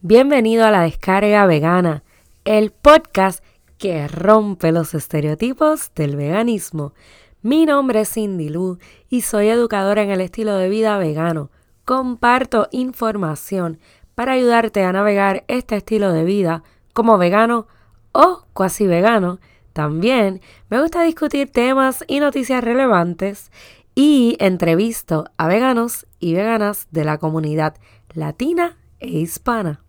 Bienvenido 0.00 0.64
a 0.64 0.70
la 0.70 0.82
descarga 0.82 1.44
vegana, 1.46 2.04
el 2.44 2.70
podcast 2.70 3.42
que 3.78 4.06
rompe 4.06 4.70
los 4.70 4.94
estereotipos 4.94 5.90
del 5.96 6.14
veganismo. 6.14 6.94
Mi 7.42 7.66
nombre 7.66 8.02
es 8.02 8.12
Cindy 8.12 8.48
Lu 8.48 8.78
y 9.08 9.22
soy 9.22 9.48
educadora 9.48 10.04
en 10.04 10.10
el 10.10 10.20
estilo 10.20 10.54
de 10.54 10.68
vida 10.68 10.98
vegano. 10.98 11.50
Comparto 11.84 12.68
información 12.70 13.80
para 14.14 14.34
ayudarte 14.34 14.84
a 14.84 14.92
navegar 14.92 15.42
este 15.48 15.74
estilo 15.74 16.12
de 16.12 16.22
vida 16.22 16.62
como 16.92 17.18
vegano 17.18 17.66
o 18.12 18.44
cuasi 18.52 18.86
vegano. 18.86 19.40
También 19.72 20.40
me 20.70 20.80
gusta 20.80 21.02
discutir 21.02 21.50
temas 21.50 22.04
y 22.06 22.20
noticias 22.20 22.62
relevantes 22.62 23.50
y 23.96 24.36
entrevisto 24.38 25.24
a 25.38 25.48
veganos 25.48 26.06
y 26.20 26.34
veganas 26.34 26.86
de 26.92 27.02
la 27.02 27.18
comunidad 27.18 27.74
latina 28.14 28.78
e 29.00 29.08
hispana. 29.08 29.82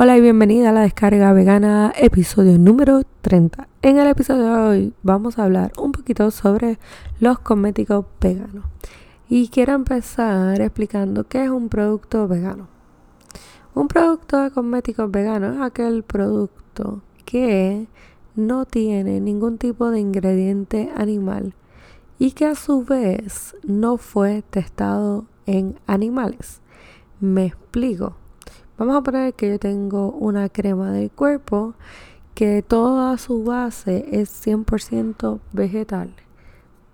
Hola 0.00 0.16
y 0.16 0.20
bienvenida 0.20 0.68
a 0.68 0.72
la 0.72 0.82
descarga 0.82 1.32
vegana, 1.32 1.92
episodio 1.96 2.56
número 2.56 3.02
30. 3.20 3.66
En 3.82 3.98
el 3.98 4.06
episodio 4.06 4.44
de 4.44 4.60
hoy 4.60 4.94
vamos 5.02 5.40
a 5.40 5.44
hablar 5.44 5.72
un 5.76 5.90
poquito 5.90 6.30
sobre 6.30 6.78
los 7.18 7.40
cosméticos 7.40 8.06
veganos. 8.20 8.64
Y 9.28 9.48
quiero 9.48 9.72
empezar 9.72 10.60
explicando 10.60 11.26
qué 11.26 11.42
es 11.42 11.50
un 11.50 11.68
producto 11.68 12.28
vegano. 12.28 12.68
Un 13.74 13.88
producto 13.88 14.40
de 14.40 14.52
cosméticos 14.52 15.10
vegano 15.10 15.54
es 15.54 15.60
aquel 15.60 16.04
producto 16.04 17.02
que 17.24 17.88
no 18.36 18.66
tiene 18.66 19.18
ningún 19.18 19.58
tipo 19.58 19.90
de 19.90 19.98
ingrediente 19.98 20.92
animal 20.94 21.54
y 22.20 22.30
que 22.30 22.46
a 22.46 22.54
su 22.54 22.84
vez 22.84 23.56
no 23.64 23.96
fue 23.96 24.44
testado 24.48 25.26
en 25.46 25.74
animales. 25.88 26.60
Me 27.18 27.46
explico. 27.46 28.14
Vamos 28.78 28.94
a 28.94 29.02
poner 29.02 29.34
que 29.34 29.50
yo 29.50 29.58
tengo 29.58 30.12
una 30.12 30.48
crema 30.48 30.92
del 30.92 31.10
cuerpo 31.10 31.74
que 32.34 32.62
toda 32.62 33.18
su 33.18 33.42
base 33.42 34.06
es 34.12 34.30
100% 34.46 35.40
vegetal. 35.52 36.14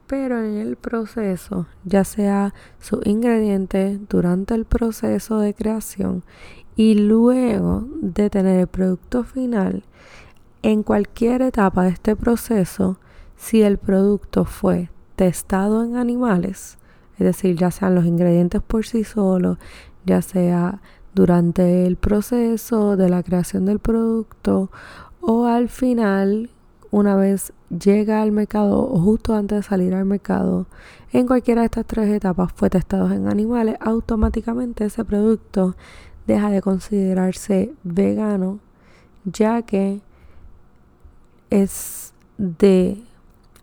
Pero 0.07 0.43
en 0.43 0.57
el 0.57 0.77
proceso, 0.77 1.67
ya 1.85 2.05
sea 2.05 2.55
su 2.81 3.03
ingrediente 3.05 4.01
durante 4.09 4.55
el 4.55 4.65
proceso 4.65 5.41
de 5.41 5.53
creación 5.53 6.25
y 6.75 6.95
luego 6.95 7.87
de 8.01 8.31
tener 8.31 8.61
el 8.61 8.67
producto 8.67 9.23
final, 9.23 9.85
en 10.63 10.83
cualquier 10.85 11.43
etapa 11.43 11.85
de 11.85 11.91
este 11.91 12.17
proceso, 12.17 12.99
si 13.37 13.61
el 13.61 13.77
producto 13.77 14.47
fue 14.47 14.89
testado 15.17 15.85
en 15.85 15.97
animales, 15.97 16.79
es 17.19 17.27
decir, 17.27 17.57
ya 17.57 17.71
sean 17.71 17.95
los 17.95 18.07
ingredientes 18.07 18.63
por 18.63 18.87
sí 18.87 19.05
solos, 19.05 19.59
ya 20.07 20.23
sea 20.23 20.81
durante 21.15 21.87
el 21.87 21.97
proceso 21.97 22.97
de 22.97 23.09
la 23.09 23.23
creación 23.23 23.65
del 23.65 23.79
producto 23.79 24.71
o 25.21 25.47
al 25.47 25.69
final 25.69 26.51
una 26.91 27.17
vez 27.17 27.53
llega 27.71 28.23
al 28.23 28.31
mercado 28.31 28.89
o 28.89 29.01
justo 29.01 29.35
antes 29.35 29.59
de 29.59 29.63
salir 29.65 29.95
al 29.95 30.05
mercado, 30.05 30.67
en 31.13 31.27
cualquiera 31.27 31.63
de 31.63 31.67
estas 31.67 31.87
tres 31.87 32.09
etapas 32.09 32.53
fue 32.55 32.71
testado 32.71 33.11
en 33.11 33.29
animales, 33.29 33.77
automáticamente 33.81 34.85
ese 34.85 35.05
producto 35.05 35.75
deja 36.27 36.51
de 36.51 36.63
considerarse 36.63 37.73
vegano, 37.83 38.61
ya 39.25 39.63
que 39.63 40.03
es 41.51 42.15
de 42.39 43.03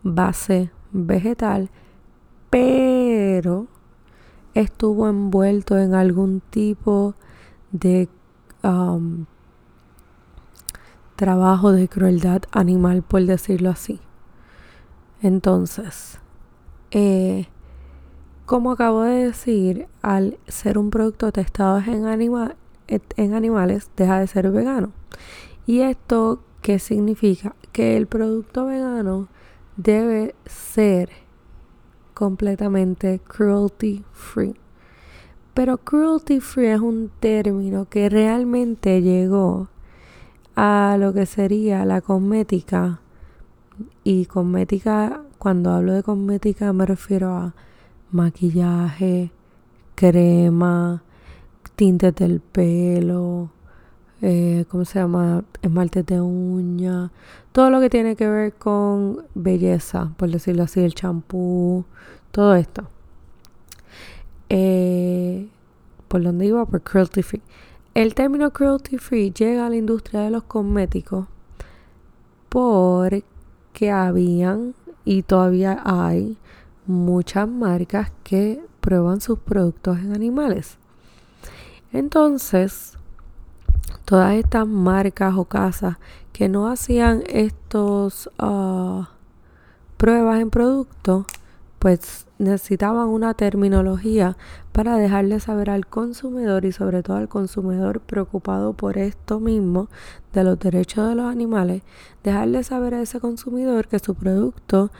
base 0.02 0.70
vegetal, 0.92 1.70
pero 2.50 3.66
estuvo 4.52 5.08
envuelto 5.08 5.78
en 5.78 5.94
algún 5.94 6.42
tipo 6.50 7.14
de 7.14 7.31
um, 8.62 9.26
trabajo 11.16 11.72
de 11.72 11.88
crueldad 11.88 12.42
animal, 12.52 13.02
por 13.02 13.24
decirlo 13.24 13.70
así. 13.70 14.00
Entonces, 15.22 16.18
eh, 16.90 17.46
como 18.44 18.72
acabo 18.72 19.02
de 19.02 19.26
decir, 19.26 19.86
al 20.02 20.38
ser 20.48 20.78
un 20.78 20.90
producto 20.90 21.30
testado 21.32 21.78
en, 21.78 22.06
en 22.88 23.34
animales, 23.34 23.90
deja 23.96 24.18
de 24.18 24.26
ser 24.26 24.50
vegano. 24.50 24.92
¿Y 25.66 25.80
esto 25.80 26.42
qué 26.60 26.78
significa? 26.78 27.54
Que 27.70 27.96
el 27.96 28.06
producto 28.06 28.66
vegano 28.66 29.28
debe 29.76 30.34
ser 30.44 31.10
completamente 32.14 33.20
cruelty 33.20 34.04
free. 34.12 34.61
Pero 35.54 35.78
cruelty 35.78 36.40
free 36.40 36.68
es 36.68 36.80
un 36.80 37.10
término 37.20 37.86
que 37.88 38.08
realmente 38.08 39.02
llegó 39.02 39.68
a 40.56 40.96
lo 40.98 41.12
que 41.12 41.26
sería 41.26 41.84
la 41.84 42.00
cosmética. 42.00 43.00
Y 44.04 44.26
cosmética, 44.26 45.22
cuando 45.38 45.70
hablo 45.72 45.92
de 45.92 46.02
cosmética 46.02 46.72
me 46.72 46.86
refiero 46.86 47.34
a 47.36 47.54
maquillaje, 48.10 49.30
crema, 49.94 51.02
tintes 51.76 52.14
del 52.14 52.40
pelo, 52.40 53.50
eh, 54.22 54.64
¿cómo 54.70 54.84
se 54.84 55.00
llama? 55.00 55.44
Esmaltes 55.62 56.06
de 56.06 56.20
uña, 56.20 57.10
todo 57.52 57.70
lo 57.70 57.80
que 57.80 57.90
tiene 57.90 58.16
que 58.16 58.28
ver 58.28 58.54
con 58.54 59.24
belleza, 59.34 60.12
por 60.16 60.30
decirlo 60.30 60.62
así, 60.62 60.80
el 60.80 60.94
champú, 60.94 61.84
todo 62.30 62.54
esto. 62.54 62.86
Eh, 64.54 65.48
¿Por 66.08 66.22
dónde 66.22 66.44
iba? 66.44 66.66
Por 66.66 66.82
cruelty 66.82 67.22
free. 67.22 67.40
El 67.94 68.14
término 68.14 68.52
cruelty 68.52 68.98
free 68.98 69.32
llega 69.32 69.64
a 69.64 69.70
la 69.70 69.76
industria 69.76 70.20
de 70.20 70.30
los 70.30 70.42
cosméticos 70.42 71.26
porque 72.50 73.90
habían 73.90 74.74
y 75.06 75.22
todavía 75.22 75.80
hay 75.82 76.36
muchas 76.86 77.48
marcas 77.48 78.12
que 78.24 78.62
prueban 78.82 79.22
sus 79.22 79.38
productos 79.38 80.00
en 80.00 80.14
animales. 80.14 80.76
Entonces, 81.90 82.98
todas 84.04 84.34
estas 84.34 84.68
marcas 84.68 85.34
o 85.34 85.46
casas 85.46 85.96
que 86.34 86.50
no 86.50 86.68
hacían 86.68 87.22
estos 87.26 88.28
uh, 88.38 89.04
pruebas 89.96 90.40
en 90.40 90.50
productos, 90.50 91.24
pues 91.78 92.26
necesitaban 92.42 93.08
una 93.08 93.34
terminología 93.34 94.36
para 94.72 94.96
dejarle 94.96 95.40
saber 95.40 95.70
al 95.70 95.86
consumidor 95.86 96.64
y 96.64 96.72
sobre 96.72 97.02
todo 97.02 97.16
al 97.16 97.28
consumidor 97.28 98.00
preocupado 98.00 98.72
por 98.72 98.98
esto 98.98 99.40
mismo 99.40 99.88
de 100.32 100.44
los 100.44 100.58
derechos 100.58 101.08
de 101.08 101.14
los 101.14 101.26
animales, 101.26 101.82
dejarle 102.22 102.62
saber 102.64 102.94
a 102.94 103.02
ese 103.02 103.20
consumidor 103.20 103.88
que 103.88 103.98
su 103.98 104.14
producto 104.14 104.90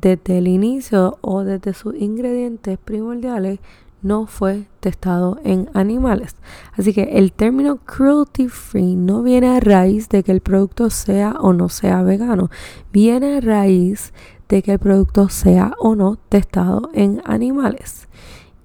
desde 0.00 0.38
el 0.38 0.48
inicio 0.48 1.18
o 1.22 1.44
desde 1.44 1.72
sus 1.72 1.94
ingredientes 1.94 2.78
primordiales 2.78 3.60
no 4.04 4.26
fue 4.26 4.66
testado 4.80 5.38
en 5.44 5.70
animales. 5.72 6.36
Así 6.74 6.92
que 6.92 7.18
el 7.18 7.32
término 7.32 7.78
cruelty 7.78 8.48
free 8.48 8.96
no 8.96 9.22
viene 9.22 9.56
a 9.56 9.60
raíz 9.60 10.10
de 10.10 10.22
que 10.22 10.30
el 10.30 10.42
producto 10.42 10.90
sea 10.90 11.32
o 11.40 11.54
no 11.54 11.70
sea 11.70 12.02
vegano, 12.02 12.50
viene 12.92 13.38
a 13.38 13.40
raíz 13.40 14.12
de 14.54 14.62
que 14.62 14.70
el 14.70 14.78
producto 14.78 15.28
sea 15.30 15.74
o 15.80 15.96
no 15.96 16.14
testado 16.28 16.88
en 16.94 17.20
animales. 17.24 18.06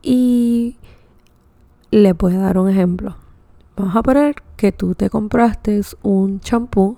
Y 0.03 0.77
le 1.89 2.13
puedo 2.13 2.39
dar 2.39 2.59
un 2.59 2.69
ejemplo. 2.69 3.15
Vamos 3.75 3.95
a 3.95 4.03
poner 4.03 4.35
que 4.55 4.71
tú 4.71 4.93
te 4.93 5.09
compraste 5.09 5.81
un 6.03 6.41
champú 6.41 6.97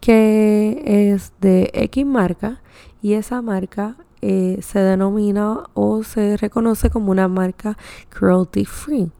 que 0.00 1.10
es 1.12 1.34
de 1.42 1.70
X 1.74 2.06
marca 2.06 2.62
y 3.02 3.12
esa 3.12 3.42
marca 3.42 3.96
eh, 4.22 4.58
se 4.62 4.78
denomina 4.78 5.64
o 5.74 6.02
se 6.02 6.38
reconoce 6.38 6.88
como 6.88 7.10
una 7.10 7.28
marca 7.28 7.76
cruelty 8.08 8.64
free. 8.64 9.12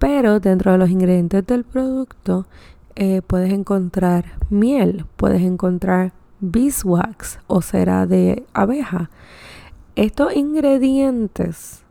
Pero 0.00 0.40
dentro 0.40 0.72
de 0.72 0.78
los 0.78 0.90
ingredientes 0.90 1.46
del 1.46 1.62
producto 1.62 2.46
eh, 2.96 3.22
puedes 3.24 3.52
encontrar 3.52 4.32
miel, 4.50 5.06
puedes 5.16 5.42
encontrar 5.42 6.12
beeswax 6.42 7.38
o 7.46 7.62
cera 7.62 8.06
de 8.06 8.44
abeja. 8.52 9.10
Estos 9.94 10.34
ingredientes, 10.34 11.84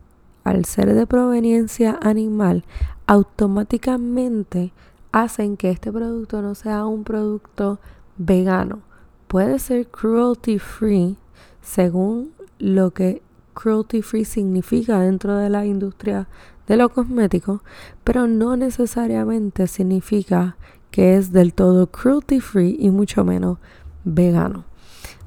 al 0.44 0.66
ser 0.66 0.94
de 0.94 1.06
proveniencia 1.06 1.98
animal, 2.02 2.64
automáticamente 3.06 4.72
hacen 5.10 5.56
que 5.56 5.70
este 5.70 5.90
producto 5.90 6.42
no 6.42 6.54
sea 6.54 6.86
un 6.86 7.02
producto 7.02 7.80
vegano. 8.18 8.80
Puede 9.26 9.58
ser 9.58 9.88
cruelty 9.88 10.58
free 10.58 11.16
según 11.62 12.32
lo 12.58 12.92
que 12.92 13.22
cruelty 13.54 14.02
free 14.02 14.24
significa 14.24 15.00
dentro 15.00 15.36
de 15.36 15.48
la 15.48 15.64
industria 15.64 16.28
de 16.66 16.76
los 16.76 16.90
cosméticos, 16.92 17.62
pero 18.04 18.26
no 18.26 18.56
necesariamente 18.56 19.66
significa 19.66 20.56
que 20.90 21.16
es 21.16 21.32
del 21.32 21.54
todo 21.54 21.86
cruelty 21.86 22.40
free 22.40 22.76
y 22.78 22.90
mucho 22.90 23.24
menos 23.24 23.58
vegano. 24.04 24.64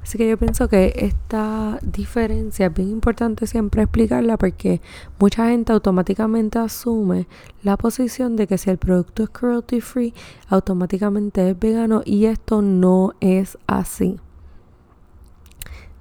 Así 0.06 0.18
que 0.18 0.28
yo 0.28 0.38
pienso 0.38 0.68
que 0.68 0.92
esta 0.98 1.80
diferencia 1.82 2.66
es 2.66 2.74
bien 2.74 2.90
importante 2.90 3.48
siempre 3.48 3.82
explicarla 3.82 4.36
porque 4.36 4.80
mucha 5.18 5.48
gente 5.48 5.72
automáticamente 5.72 6.60
asume 6.60 7.26
la 7.64 7.76
posición 7.76 8.36
de 8.36 8.46
que 8.46 8.56
si 8.56 8.70
el 8.70 8.78
producto 8.78 9.24
es 9.24 9.30
cruelty 9.30 9.80
free, 9.80 10.14
automáticamente 10.48 11.50
es 11.50 11.58
vegano 11.58 12.02
y 12.04 12.26
esto 12.26 12.62
no 12.62 13.14
es 13.20 13.58
así. 13.66 14.20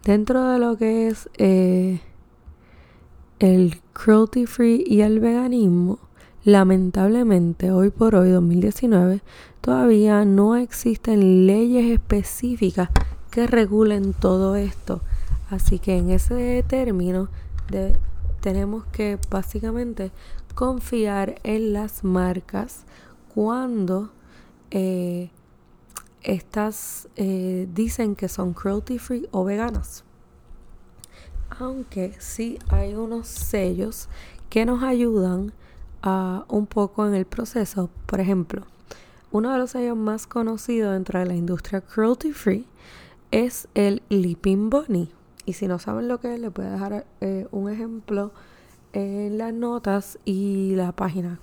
Dentro 0.03 0.49
de 0.49 0.59
lo 0.59 0.77
que 0.77 1.07
es 1.07 1.27
eh, 1.39 1.99
el 3.39 3.81
cruelty 3.93 4.45
free 4.45 4.83
y 4.85 5.01
el 5.01 5.19
veganismo, 5.19 5.97
lamentablemente 6.45 7.71
hoy 7.71 7.89
por 7.89 8.13
hoy, 8.15 8.29
2019, 8.29 9.21
todavía 9.61 10.23
no 10.25 10.55
existen 10.55 11.47
leyes 11.47 11.91
específicas 11.91 12.89
que 13.31 13.47
regulen 13.47 14.13
todo 14.13 14.55
esto. 14.55 15.01
Así 15.49 15.79
que 15.79 15.97
en 15.97 16.11
ese 16.11 16.63
término 16.67 17.29
tenemos 18.41 18.85
que 18.85 19.17
básicamente 19.29 20.11
confiar 20.53 21.35
en 21.43 21.73
las 21.73 22.03
marcas 22.03 22.85
cuando 23.33 24.11
eh, 24.69 25.31
estas 26.21 27.07
eh, 27.15 27.67
dicen 27.73 28.15
que 28.15 28.29
son 28.29 28.53
cruelty 28.53 28.99
free 28.99 29.27
o 29.31 29.43
veganas. 29.43 30.03
Aunque 31.57 32.13
sí 32.19 32.59
hay 32.69 32.93
unos 32.93 33.27
sellos 33.27 34.09
que 34.49 34.65
nos 34.65 34.83
ayudan 34.83 35.51
un 36.05 36.67
poco 36.67 37.07
en 37.07 37.15
el 37.15 37.25
proceso. 37.25 37.89
Por 38.05 38.19
ejemplo, 38.19 38.63
uno 39.31 39.51
de 39.51 39.57
los 39.57 39.71
sellos 39.71 39.97
más 39.97 40.27
conocidos 40.27 40.93
dentro 40.93 41.19
de 41.19 41.25
la 41.25 41.35
industria 41.35 41.81
cruelty 41.81 42.31
free 42.31 42.67
es 43.31 43.67
el 43.73 44.03
Leaping 44.09 44.69
Bunny. 44.69 45.11
Y 45.45 45.53
si 45.53 45.67
no 45.67 45.79
saben 45.79 46.07
lo 46.07 46.19
que 46.19 46.33
es, 46.33 46.39
les 46.39 46.53
voy 46.53 46.65
a 46.65 46.71
dejar 46.71 47.05
eh, 47.21 47.47
un 47.51 47.69
ejemplo 47.69 48.31
en 48.93 49.37
las 49.37 49.53
notas 49.53 50.19
y 50.25 50.75
la 50.75 50.91
página 50.91 51.39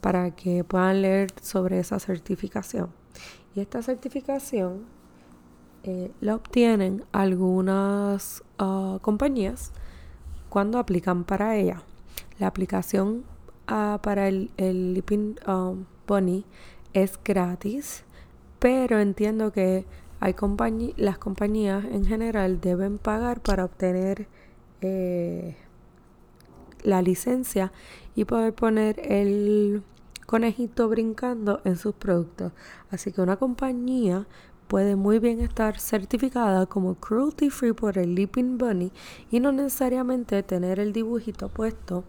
para 0.00 0.30
que 0.30 0.64
puedan 0.64 1.02
leer 1.02 1.30
sobre 1.42 1.78
esa 1.78 1.98
certificación. 1.98 2.90
Y 3.54 3.60
esta 3.60 3.82
certificación 3.82 4.84
eh, 5.82 6.12
la 6.20 6.34
obtienen 6.34 7.04
algunas 7.12 8.42
ah, 8.58 8.98
compañías 9.02 9.72
cuando 10.48 10.78
aplican 10.78 11.24
para 11.24 11.56
ella. 11.56 11.82
La 12.38 12.46
aplicación 12.46 13.24
ah, 13.70 13.98
para 14.02 14.28
el, 14.28 14.50
el 14.56 15.02
um, 15.46 15.86
Bunny 16.06 16.44
es 16.92 17.18
gratis, 17.24 18.04
pero 18.58 19.00
entiendo 19.00 19.52
que 19.52 19.86
hay 20.20 20.34
las 20.96 21.18
compañías 21.18 21.84
en 21.86 22.04
general 22.04 22.60
deben 22.60 22.98
pagar 22.98 23.40
para 23.40 23.64
obtener 23.64 24.26
eh, 24.82 25.56
la 26.82 27.00
licencia 27.00 27.72
y 28.14 28.26
poder 28.26 28.52
poner 28.54 29.00
el 29.00 29.82
conejito 30.26 30.88
brincando 30.88 31.60
en 31.64 31.76
sus 31.76 31.94
productos. 31.94 32.52
Así 32.90 33.12
que 33.12 33.22
una 33.22 33.36
compañía 33.36 34.26
puede 34.68 34.94
muy 34.94 35.18
bien 35.18 35.40
estar 35.40 35.80
certificada 35.80 36.66
como 36.66 36.96
cruelty 36.96 37.48
free 37.48 37.72
por 37.72 37.96
el 37.96 38.14
Leaping 38.14 38.58
Bunny 38.58 38.92
y 39.30 39.40
no 39.40 39.52
necesariamente 39.52 40.42
tener 40.42 40.78
el 40.78 40.92
dibujito 40.92 41.48
puesto 41.48 42.04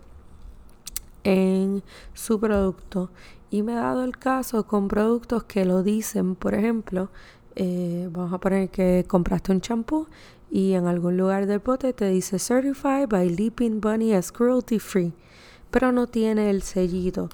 en 1.23 1.83
su 2.13 2.39
producto. 2.39 3.11
Y 3.49 3.63
me 3.63 3.73
ha 3.73 3.81
dado 3.81 4.03
el 4.03 4.17
caso 4.17 4.65
con 4.65 4.87
productos 4.87 5.43
que 5.43 5.65
lo 5.65 5.83
dicen, 5.83 6.35
por 6.35 6.53
ejemplo, 6.53 7.09
eh, 7.55 8.07
vamos 8.11 8.33
a 8.33 8.39
poner 8.39 8.69
que 8.69 9.03
compraste 9.07 9.51
un 9.51 9.59
champú 9.59 10.07
y 10.49 10.73
en 10.73 10.85
algún 10.87 11.17
lugar 11.17 11.45
del 11.45 11.59
bote 11.59 11.93
te 11.93 12.09
dice 12.09 12.39
Certified 12.39 13.07
by 13.09 13.29
Leaping 13.29 13.81
Bunny 13.81 14.13
as 14.13 14.31
cruelty 14.31 14.79
free, 14.79 15.13
pero 15.69 15.91
no 15.91 16.07
tiene 16.07 16.49
el 16.49 16.61
sellito. 16.61 17.29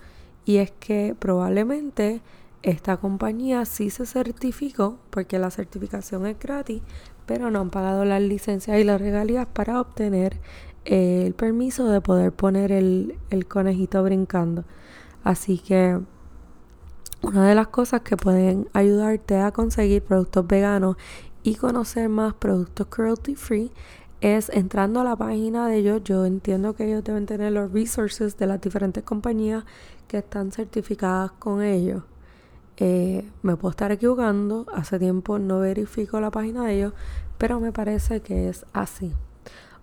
Y 0.45 0.57
es 0.57 0.71
que 0.71 1.15
probablemente 1.17 2.21
esta 2.63 2.97
compañía 2.97 3.65
sí 3.65 3.89
se 3.89 4.05
certificó, 4.05 4.97
porque 5.09 5.39
la 5.39 5.51
certificación 5.51 6.25
es 6.25 6.39
gratis, 6.39 6.81
pero 7.25 7.51
no 7.51 7.59
han 7.59 7.69
pagado 7.69 8.05
las 8.05 8.21
licencias 8.21 8.79
y 8.79 8.83
las 8.83 9.01
regalías 9.01 9.47
para 9.47 9.81
obtener 9.81 10.39
el 10.87 11.33
permiso 11.33 11.87
de 11.87 12.01
poder 12.01 12.31
poner 12.31 12.71
el, 12.71 13.17
el 13.29 13.47
conejito 13.47 14.03
brincando. 14.03 14.63
Así 15.23 15.57
que 15.57 15.99
una 17.21 17.47
de 17.47 17.55
las 17.55 17.67
cosas 17.67 18.01
que 18.01 18.15
pueden 18.15 18.69
ayudarte 18.73 19.37
a 19.37 19.51
conseguir 19.51 20.03
productos 20.03 20.47
veganos 20.47 20.95
y 21.43 21.55
conocer 21.55 22.09
más 22.09 22.33
productos 22.33 22.87
cruelty 22.87 23.35
free 23.35 23.71
es 24.21 24.49
entrando 24.49 25.01
a 25.01 25.03
la 25.03 25.15
página 25.15 25.67
de 25.67 25.77
ellos. 25.77 26.03
Yo 26.03 26.25
entiendo 26.25 26.73
que 26.73 26.85
ellos 26.85 27.03
deben 27.03 27.25
tener 27.25 27.51
los 27.51 27.71
resources 27.71 28.37
de 28.37 28.47
las 28.47 28.61
diferentes 28.61 29.03
compañías 29.03 29.65
que 30.07 30.19
están 30.19 30.51
certificadas 30.51 31.31
con 31.33 31.61
ellos. 31.61 32.03
Eh, 32.77 33.29
me 33.41 33.55
puedo 33.55 33.71
estar 33.71 33.91
equivocando, 33.91 34.65
hace 34.73 34.99
tiempo 34.99 35.39
no 35.39 35.59
verifico 35.59 36.19
la 36.21 36.31
página 36.31 36.65
de 36.65 36.75
ellos, 36.75 36.93
pero 37.37 37.59
me 37.59 37.71
parece 37.71 38.21
que 38.21 38.49
es 38.49 38.65
así. 38.73 39.13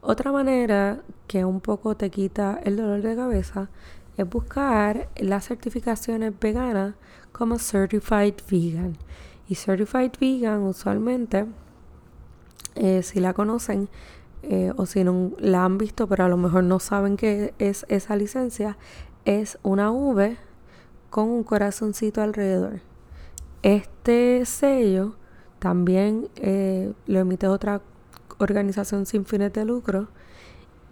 Otra 0.06 0.32
manera 0.32 1.00
que 1.26 1.46
un 1.46 1.62
poco 1.62 1.96
te 1.96 2.10
quita 2.10 2.60
el 2.62 2.76
dolor 2.76 3.00
de 3.00 3.16
cabeza 3.16 3.70
es 4.18 4.28
buscar 4.28 5.08
las 5.16 5.48
certificaciones 5.48 6.38
veganas 6.38 6.94
como 7.32 7.58
Certified 7.58 8.34
Vegan. 8.50 8.98
Y 9.48 9.54
Certified 9.54 10.12
Vegan 10.20 10.60
usualmente, 10.60 11.46
eh, 12.74 13.02
si 13.02 13.18
la 13.18 13.32
conocen 13.32 13.88
eh, 14.42 14.74
o 14.76 14.84
si 14.84 15.04
no 15.04 15.30
la 15.38 15.64
han 15.64 15.78
visto 15.78 16.06
pero 16.06 16.24
a 16.24 16.28
lo 16.28 16.36
mejor 16.36 16.64
no 16.64 16.80
saben 16.80 17.16
qué 17.16 17.54
es 17.58 17.86
esa 17.88 18.14
licencia, 18.14 18.76
es 19.24 19.58
una 19.62 19.90
V 19.90 20.36
con 21.08 21.30
un 21.30 21.44
corazoncito 21.44 22.20
alrededor. 22.20 22.80
Este 23.62 24.44
sello 24.44 25.16
también 25.60 26.28
eh, 26.36 26.92
lo 27.06 27.20
emite 27.20 27.48
otra 27.48 27.80
organización 28.38 29.06
sin 29.06 29.24
fines 29.24 29.52
de 29.52 29.64
lucro 29.64 30.08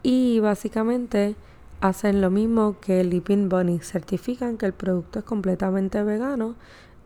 y 0.03 0.41
básicamente 0.41 1.37
hacen 1.81 2.21
lo 2.21 2.31
mismo 2.31 2.77
que 2.81 3.03
Leaping 3.03 3.49
Bunny, 3.49 3.81
certifican 3.81 4.57
que 4.57 4.67
el 4.67 4.73
producto 4.73 5.19
es 5.19 5.25
completamente 5.25 6.03
vegano 6.03 6.55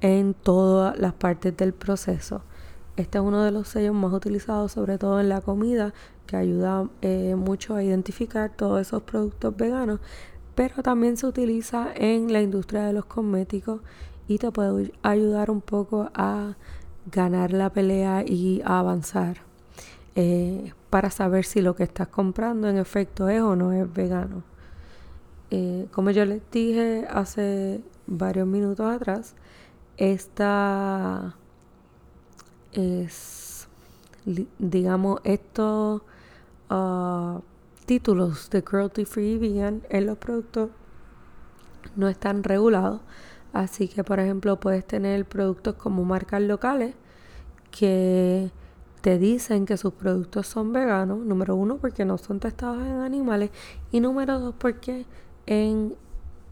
en 0.00 0.34
todas 0.34 0.98
las 0.98 1.14
partes 1.14 1.56
del 1.56 1.72
proceso. 1.72 2.42
Este 2.96 3.18
es 3.18 3.24
uno 3.24 3.42
de 3.42 3.50
los 3.50 3.68
sellos 3.68 3.94
más 3.94 4.12
utilizados, 4.12 4.72
sobre 4.72 4.98
todo 4.98 5.20
en 5.20 5.28
la 5.28 5.40
comida, 5.40 5.94
que 6.26 6.36
ayuda 6.36 6.88
eh, 7.02 7.34
mucho 7.36 7.74
a 7.74 7.82
identificar 7.82 8.54
todos 8.54 8.80
esos 8.80 9.02
productos 9.02 9.56
veganos, 9.56 10.00
pero 10.54 10.82
también 10.82 11.16
se 11.16 11.26
utiliza 11.26 11.88
en 11.94 12.32
la 12.32 12.42
industria 12.42 12.84
de 12.84 12.92
los 12.92 13.06
cosméticos 13.06 13.80
y 14.28 14.38
te 14.38 14.50
puede 14.50 14.92
ayudar 15.02 15.50
un 15.50 15.60
poco 15.60 16.10
a 16.14 16.56
ganar 17.10 17.52
la 17.52 17.70
pelea 17.70 18.24
y 18.26 18.60
a 18.64 18.80
avanzar 18.80 19.45
eh, 20.16 20.72
para 20.88 21.10
saber 21.10 21.44
si 21.44 21.60
lo 21.60 21.76
que 21.76 21.82
estás 21.84 22.08
comprando 22.08 22.68
en 22.68 22.78
efecto 22.78 23.28
es 23.28 23.42
o 23.42 23.54
no 23.54 23.72
es 23.72 23.92
vegano. 23.92 24.42
Eh, 25.50 25.86
como 25.92 26.10
yo 26.10 26.24
les 26.24 26.42
dije 26.50 27.06
hace 27.10 27.82
varios 28.06 28.46
minutos 28.48 28.86
atrás, 28.90 29.34
esta 29.98 31.36
es, 32.72 33.68
digamos, 34.58 35.20
estos 35.24 36.02
uh, 36.70 37.40
títulos 37.84 38.50
de 38.50 38.64
cruelty 38.64 39.04
free 39.04 39.38
vegan 39.38 39.82
en 39.90 40.06
los 40.06 40.18
productos 40.18 40.70
no 41.94 42.08
están 42.08 42.42
regulados. 42.42 43.00
Así 43.52 43.88
que, 43.88 44.02
por 44.02 44.18
ejemplo, 44.20 44.58
puedes 44.60 44.86
tener 44.86 45.26
productos 45.26 45.74
como 45.76 46.04
marcas 46.04 46.42
locales 46.42 46.94
que 47.70 48.50
te 49.06 49.18
dicen 49.18 49.66
que 49.66 49.76
sus 49.76 49.92
productos 49.92 50.48
son 50.48 50.72
veganos, 50.72 51.20
número 51.20 51.54
uno, 51.54 51.76
porque 51.76 52.04
no 52.04 52.18
son 52.18 52.40
testados 52.40 52.84
en 52.84 53.02
animales, 53.02 53.50
y 53.92 54.00
número 54.00 54.40
dos, 54.40 54.56
porque 54.58 55.06
en 55.46 55.94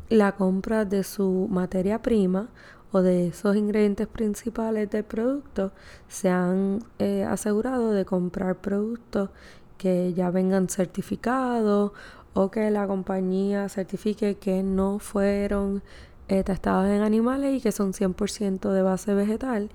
la 0.09 0.37
compra 0.37 0.85
de 0.85 1.03
su 1.03 1.49
materia 1.51 2.01
prima 2.01 2.51
o 2.93 3.03
de 3.03 3.27
esos 3.27 3.57
ingredientes 3.57 4.07
principales 4.07 4.89
del 4.89 5.03
producto 5.03 5.73
se 6.07 6.29
han 6.29 6.79
eh, 7.01 7.25
asegurado 7.25 7.91
de 7.91 8.05
comprar 8.05 8.55
productos 8.55 9.31
que 9.77 10.15
ya 10.15 10.31
vengan 10.31 10.69
certificados 10.69 11.91
o 12.35 12.51
que 12.53 12.71
la 12.71 12.87
compañía 12.87 13.69
certifique 13.69 14.37
que 14.37 14.63
no 14.63 15.01
fueron 15.01 15.83
eh, 16.29 16.45
testados 16.45 16.87
en 16.87 17.03
animales 17.03 17.57
y 17.57 17.61
que 17.61 17.73
son 17.73 17.93
100% 17.93 18.71
de 18.71 18.83
base 18.83 19.13
vegetal. 19.13 19.71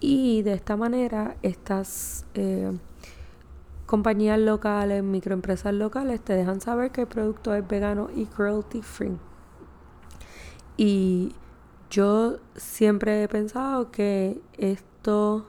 Y 0.00 0.42
de 0.42 0.54
esta 0.54 0.76
manera 0.76 1.36
estas 1.42 2.24
eh, 2.34 2.72
compañías 3.86 4.38
locales, 4.38 5.02
microempresas 5.02 5.74
locales 5.74 6.20
te 6.22 6.34
dejan 6.34 6.60
saber 6.60 6.90
que 6.92 7.02
el 7.02 7.06
producto 7.08 7.54
es 7.54 7.66
vegano 7.66 8.08
y 8.14 8.26
cruelty 8.26 8.82
free. 8.82 9.18
Y 10.76 11.34
Yo 11.90 12.38
siempre 12.56 13.24
he 13.24 13.28
pensado 13.28 13.90
que 13.90 14.40
esto 14.58 15.46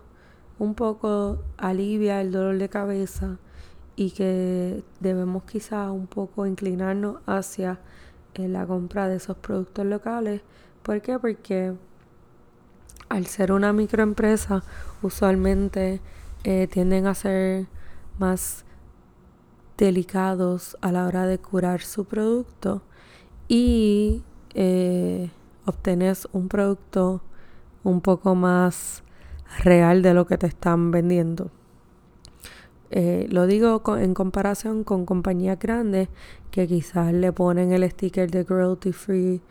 un 0.59 0.73
poco 0.75 1.39
alivia 1.57 2.21
el 2.21 2.31
dolor 2.31 2.57
de 2.57 2.69
cabeza 2.69 3.37
y 3.95 4.11
que 4.11 4.83
debemos 4.99 5.43
quizás 5.43 5.91
un 5.91 6.07
poco 6.07 6.47
inclinarnos 6.47 7.17
hacia 7.27 7.79
eh, 8.33 8.47
la 8.47 8.65
compra 8.65 9.07
de 9.07 9.17
esos 9.17 9.37
productos 9.37 9.85
locales. 9.85 10.41
¿Por 10.83 11.01
qué? 11.01 11.19
Porque 11.19 11.75
al 13.11 13.27
ser 13.27 13.51
una 13.51 13.73
microempresa 13.73 14.63
usualmente 15.01 15.99
eh, 16.43 16.67
tienden 16.71 17.07
a 17.07 17.13
ser 17.13 17.67
más 18.17 18.63
delicados 19.77 20.77
a 20.81 20.91
la 20.91 21.05
hora 21.05 21.25
de 21.25 21.37
curar 21.37 21.81
su 21.81 22.05
producto 22.05 22.81
y 23.47 24.23
eh, 24.53 25.29
un 26.31 26.47
producto 26.47 27.21
un 27.83 28.01
poco 28.01 28.35
más 28.35 29.03
real 29.63 30.01
de 30.01 30.13
lo 30.13 30.25
que 30.25 30.37
te 30.37 30.47
están 30.47 30.91
vendiendo. 30.91 31.49
Eh, 32.91 33.27
lo 33.29 33.47
digo 33.47 33.81
en 33.97 34.13
comparación 34.13 34.83
con 34.83 35.05
compañías 35.05 35.57
grandes 35.57 36.09
que 36.51 36.67
quizás 36.67 37.13
le 37.13 37.31
ponen 37.31 37.71
el 37.71 37.89
sticker 37.89 38.29
de 38.29 38.45
cruelty 38.45 38.91
free 38.91 39.41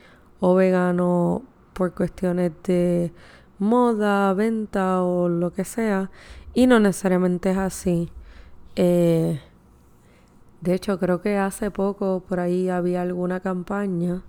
o 0.40 0.54
vegano 0.54 1.42
por 1.72 1.94
cuestiones 1.94 2.52
de 2.64 3.12
moda, 3.60 4.34
venta 4.34 5.02
o 5.02 5.28
lo 5.28 5.52
que 5.52 5.64
sea. 5.64 6.10
Y 6.54 6.66
no 6.66 6.80
necesariamente 6.80 7.52
es 7.52 7.58
así. 7.58 8.10
Eh, 8.76 9.40
de 10.60 10.74
hecho, 10.74 10.98
creo 10.98 11.20
que 11.22 11.38
hace 11.38 11.70
poco 11.70 12.20
por 12.28 12.40
ahí 12.40 12.68
había 12.68 13.02
alguna 13.02 13.40
campaña, 13.40 14.22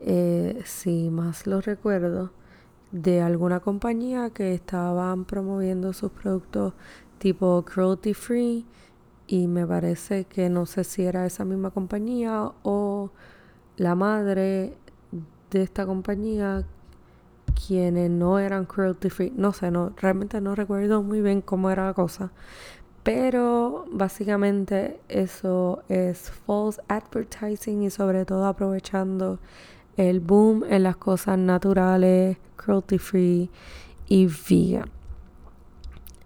eh, 0.00 0.60
si 0.64 1.10
más 1.10 1.46
lo 1.46 1.60
recuerdo, 1.60 2.32
de 2.92 3.20
alguna 3.22 3.60
compañía 3.60 4.30
que 4.30 4.54
estaban 4.54 5.24
promoviendo 5.24 5.92
sus 5.92 6.10
productos 6.12 6.74
tipo 7.18 7.64
cruelty 7.64 8.14
free 8.14 8.66
y 9.26 9.46
me 9.46 9.66
parece 9.66 10.24
que 10.24 10.48
no 10.48 10.66
sé 10.66 10.84
si 10.84 11.04
era 11.04 11.26
esa 11.26 11.44
misma 11.44 11.70
compañía 11.70 12.52
o 12.62 13.10
la 13.76 13.94
madre 13.94 14.76
de 15.50 15.62
esta 15.62 15.86
compañía 15.86 16.64
quienes 17.66 18.10
no 18.10 18.38
eran 18.38 18.64
cruelty 18.64 19.10
free 19.10 19.32
no 19.36 19.52
sé 19.52 19.70
no 19.70 19.92
realmente 19.96 20.40
no 20.40 20.54
recuerdo 20.54 21.02
muy 21.02 21.20
bien 21.20 21.40
cómo 21.40 21.70
era 21.70 21.86
la 21.86 21.94
cosa 21.94 22.30
pero 23.02 23.86
básicamente 23.90 25.00
eso 25.08 25.82
es 25.88 26.30
false 26.30 26.78
advertising 26.88 27.82
y 27.82 27.90
sobre 27.90 28.26
todo 28.26 28.44
aprovechando 28.46 29.38
el 29.96 30.20
boom 30.20 30.62
en 30.68 30.82
las 30.82 30.96
cosas 30.96 31.38
naturales, 31.38 32.36
cruelty 32.56 32.98
free 32.98 33.50
y 34.06 34.26
vegan. 34.26 34.90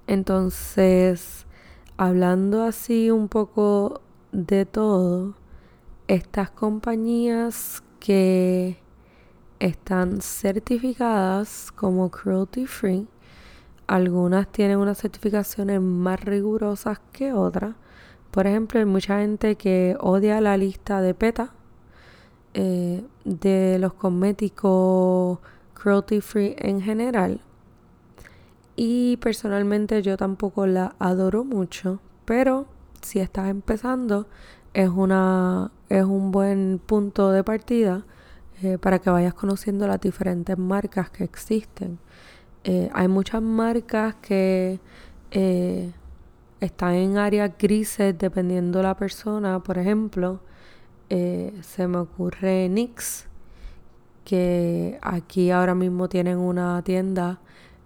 Entonces, 0.06 1.46
hablando 1.96 2.64
así 2.64 3.10
un 3.10 3.28
poco 3.28 4.02
de 4.32 4.66
todo, 4.66 5.34
estas 6.08 6.50
compañías 6.50 7.82
que 7.98 8.81
están 9.62 10.20
certificadas 10.20 11.70
como 11.70 12.10
cruelty 12.10 12.66
free, 12.66 13.06
algunas 13.86 14.50
tienen 14.50 14.78
unas 14.78 14.98
certificaciones 14.98 15.80
más 15.80 16.20
rigurosas 16.20 16.98
que 17.12 17.32
otras. 17.32 17.76
Por 18.32 18.48
ejemplo, 18.48 18.80
hay 18.80 18.86
mucha 18.86 19.20
gente 19.20 19.54
que 19.54 19.96
odia 20.00 20.40
la 20.40 20.56
lista 20.56 21.00
de 21.00 21.14
PETA, 21.14 21.52
eh, 22.54 23.04
de 23.24 23.78
los 23.78 23.92
cosméticos 23.94 25.38
cruelty 25.74 26.20
free 26.20 26.56
en 26.58 26.80
general. 26.80 27.40
Y 28.74 29.16
personalmente 29.18 30.02
yo 30.02 30.16
tampoco 30.16 30.66
la 30.66 30.96
adoro 30.98 31.44
mucho, 31.44 32.00
pero 32.24 32.66
si 33.00 33.20
estás 33.20 33.48
empezando 33.48 34.26
es 34.74 34.88
una 34.88 35.70
es 35.88 36.04
un 36.04 36.32
buen 36.32 36.80
punto 36.84 37.30
de 37.30 37.44
partida 37.44 38.04
eh, 38.62 38.78
para 38.78 38.98
que 38.98 39.10
vayas 39.10 39.34
conociendo 39.34 39.86
las 39.86 40.00
diferentes 40.00 40.56
marcas 40.58 41.10
que 41.10 41.24
existen. 41.24 41.98
Eh, 42.64 42.90
hay 42.92 43.08
muchas 43.08 43.42
marcas 43.42 44.14
que 44.16 44.78
están 46.60 46.94
en 46.94 47.18
áreas 47.18 47.52
grises 47.58 48.16
dependiendo 48.16 48.82
la 48.82 48.96
persona. 48.96 49.60
Por 49.60 49.78
ejemplo, 49.78 50.40
eh, 51.10 51.52
se 51.62 51.88
me 51.88 51.98
ocurre 51.98 52.68
NYX, 52.68 53.26
que 54.24 54.98
aquí 55.02 55.50
ahora 55.50 55.74
mismo 55.74 56.08
tienen 56.08 56.38
una 56.38 56.80
tienda 56.82 57.40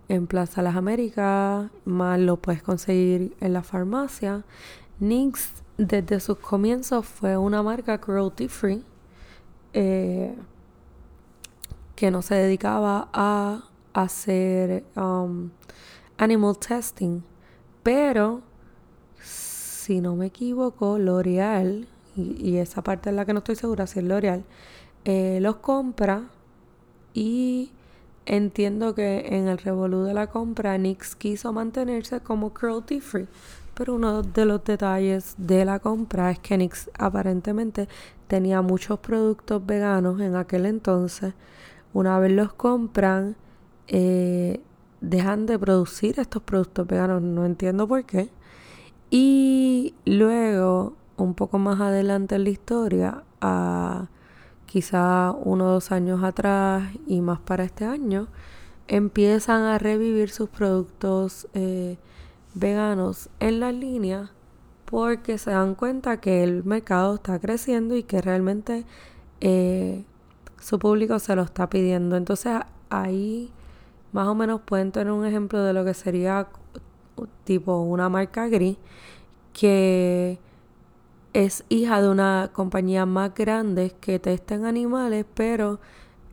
en 0.08 0.26
Plaza 0.26 0.62
Las 0.62 0.76
Américas, 0.76 1.70
más 1.84 2.20
lo 2.20 2.36
puedes 2.36 2.62
conseguir 2.62 3.36
en 3.40 3.52
la 3.52 3.62
farmacia. 3.62 4.44
NYX 5.00 5.64
desde 5.78 6.20
sus 6.20 6.38
comienzos 6.38 7.06
fue 7.06 7.36
una 7.36 7.62
marca 7.62 7.98
cruelty 7.98 8.48
free 8.48 8.84
eh, 9.72 10.34
que 11.96 12.10
no 12.10 12.22
se 12.22 12.36
dedicaba 12.36 13.08
a 13.12 13.64
hacer 13.94 14.84
um, 14.96 15.50
animal 16.18 16.56
testing, 16.58 17.22
pero 17.82 18.42
si 19.22 20.00
no 20.00 20.14
me 20.14 20.26
equivoco, 20.26 20.98
L'Oreal 20.98 21.88
y, 22.16 22.56
esa 22.56 22.82
parte 22.82 23.10
es 23.10 23.16
la 23.16 23.24
que 23.24 23.32
no 23.32 23.38
estoy 23.38 23.56
segura 23.56 23.86
si 23.86 23.98
es 23.98 24.04
L'Oreal, 24.04 24.44
eh, 25.04 25.38
los 25.40 25.56
compra 25.56 26.24
y 27.14 27.70
entiendo 28.26 28.94
que 28.94 29.26
en 29.28 29.48
el 29.48 29.58
revolú 29.58 30.02
de 30.02 30.14
la 30.14 30.26
compra 30.26 30.76
NYX 30.76 31.16
quiso 31.16 31.52
mantenerse 31.52 32.20
como 32.20 32.52
cruelty 32.52 33.00
free. 33.00 33.28
Pero 33.74 33.94
uno 33.94 34.22
de 34.22 34.46
los 34.46 34.64
detalles 34.64 35.34
de 35.36 35.64
la 35.64 35.78
compra 35.78 36.30
es 36.30 36.38
que 36.38 36.56
NYX 36.56 36.90
aparentemente 36.98 37.88
tenía 38.26 38.62
muchos 38.62 38.98
productos 38.98 39.64
veganos 39.64 40.20
en 40.20 40.34
aquel 40.34 40.66
entonces. 40.66 41.34
Una 41.96 42.18
vez 42.18 42.30
los 42.30 42.52
compran, 42.52 43.36
eh, 43.88 44.60
dejan 45.00 45.46
de 45.46 45.58
producir 45.58 46.20
estos 46.20 46.42
productos 46.42 46.86
veganos. 46.86 47.22
No 47.22 47.46
entiendo 47.46 47.88
por 47.88 48.04
qué. 48.04 48.28
Y 49.08 49.94
luego 50.04 50.92
un 51.16 51.32
poco 51.32 51.58
más 51.58 51.80
adelante 51.80 52.34
en 52.34 52.44
la 52.44 52.50
historia, 52.50 53.24
a 53.40 54.08
quizá 54.66 55.32
uno 55.42 55.68
o 55.68 55.70
dos 55.70 55.90
años 55.90 56.22
atrás 56.22 56.82
y 57.06 57.22
más 57.22 57.40
para 57.40 57.64
este 57.64 57.86
año, 57.86 58.28
empiezan 58.88 59.62
a 59.62 59.78
revivir 59.78 60.28
sus 60.28 60.50
productos 60.50 61.48
eh, 61.54 61.96
veganos 62.52 63.30
en 63.40 63.58
la 63.58 63.72
línea 63.72 64.32
porque 64.84 65.38
se 65.38 65.52
dan 65.52 65.74
cuenta 65.74 66.20
que 66.20 66.44
el 66.44 66.62
mercado 66.62 67.14
está 67.14 67.38
creciendo 67.38 67.96
y 67.96 68.02
que 68.02 68.20
realmente 68.20 68.84
eh, 69.40 70.04
su 70.66 70.80
público 70.80 71.20
se 71.20 71.36
lo 71.36 71.42
está 71.42 71.70
pidiendo. 71.70 72.16
Entonces 72.16 72.58
ahí 72.90 73.52
más 74.10 74.26
o 74.26 74.34
menos 74.34 74.62
pueden 74.62 74.90
tener 74.90 75.12
un 75.12 75.24
ejemplo 75.24 75.62
de 75.62 75.72
lo 75.72 75.84
que 75.84 75.94
sería 75.94 76.48
tipo 77.44 77.82
una 77.82 78.08
marca 78.08 78.48
gris 78.48 78.76
que 79.52 80.40
es 81.32 81.64
hija 81.68 82.02
de 82.02 82.08
una 82.08 82.50
compañía 82.52 83.06
más 83.06 83.32
grande 83.32 83.94
que 84.00 84.18
testan 84.18 84.64
animales, 84.64 85.24
pero 85.34 85.78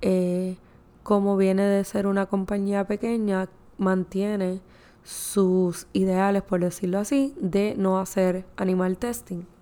eh, 0.01 0.57
como 1.03 1.37
viene 1.37 1.63
de 1.63 1.83
ser 1.83 2.07
una 2.07 2.25
compañía 2.25 2.87
pequeña, 2.87 3.49
mantiene 3.77 4.61
sus 5.03 5.85
ideales, 5.93 6.41
por 6.41 6.59
decirlo 6.61 6.97
así, 6.97 7.35
de 7.39 7.75
no 7.77 7.99
hacer 7.99 8.45
animal 8.57 8.97
testing. 8.97 9.52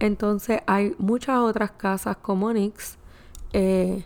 Entonces 0.00 0.60
hay 0.66 0.94
muchas 0.98 1.38
otras 1.38 1.72
casas 1.72 2.16
como 2.16 2.52
Nix 2.52 2.96
eh, 3.52 4.04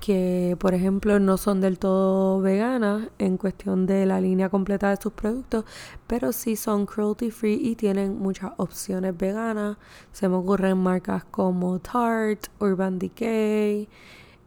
que 0.00 0.56
por 0.60 0.74
ejemplo 0.74 1.18
no 1.18 1.36
son 1.38 1.60
del 1.60 1.78
todo 1.78 2.40
veganas 2.40 3.08
en 3.18 3.36
cuestión 3.36 3.86
de 3.86 4.06
la 4.06 4.20
línea 4.20 4.48
completa 4.48 4.90
de 4.90 4.96
sus 4.96 5.12
productos, 5.12 5.64
pero 6.06 6.32
sí 6.32 6.56
son 6.56 6.86
cruelty 6.86 7.30
free 7.30 7.54
y 7.54 7.74
tienen 7.74 8.18
muchas 8.18 8.52
opciones 8.58 9.16
veganas. 9.16 9.76
Se 10.12 10.28
me 10.28 10.36
ocurren 10.36 10.78
marcas 10.78 11.24
como 11.24 11.78
Tarte, 11.80 12.48
Urban 12.60 12.98
Decay 12.98 13.88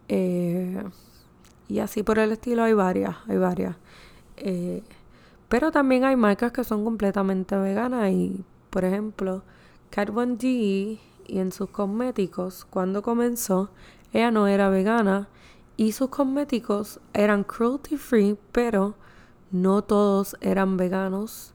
eh, 0.08 0.84
y 1.68 1.80
así 1.80 2.04
por 2.04 2.20
el 2.20 2.32
estilo 2.34 2.64
hay 2.64 2.74
varias, 2.74 3.18
hay 3.28 3.38
varias. 3.38 3.76
Eh, 4.38 4.84
pero 5.50 5.72
también 5.72 6.06
hay 6.06 6.16
marcas 6.16 6.52
que 6.52 6.64
son 6.64 6.84
completamente 6.84 7.56
veganas 7.58 8.12
y 8.12 8.44
por 8.70 8.86
ejemplo 8.86 9.44
Kat 9.92 10.10
Von 10.10 10.38
D 10.38 10.48
y 10.48 11.38
en 11.38 11.52
sus 11.52 11.70
cosméticos 11.70 12.66
cuando 12.66 13.04
comenzó 13.04 13.70
ella 14.14 14.32
no 14.32 14.48
era 14.48 14.70
vegana 14.70 15.30
y 15.78 15.94
sus 15.94 16.10
cosméticos 16.10 17.00
eran 17.14 17.44
cruelty 17.44 17.98
free, 17.98 18.38
pero 18.52 18.96
no 19.52 19.82
todos 19.82 20.36
eran 20.42 20.78
veganos. 20.78 21.54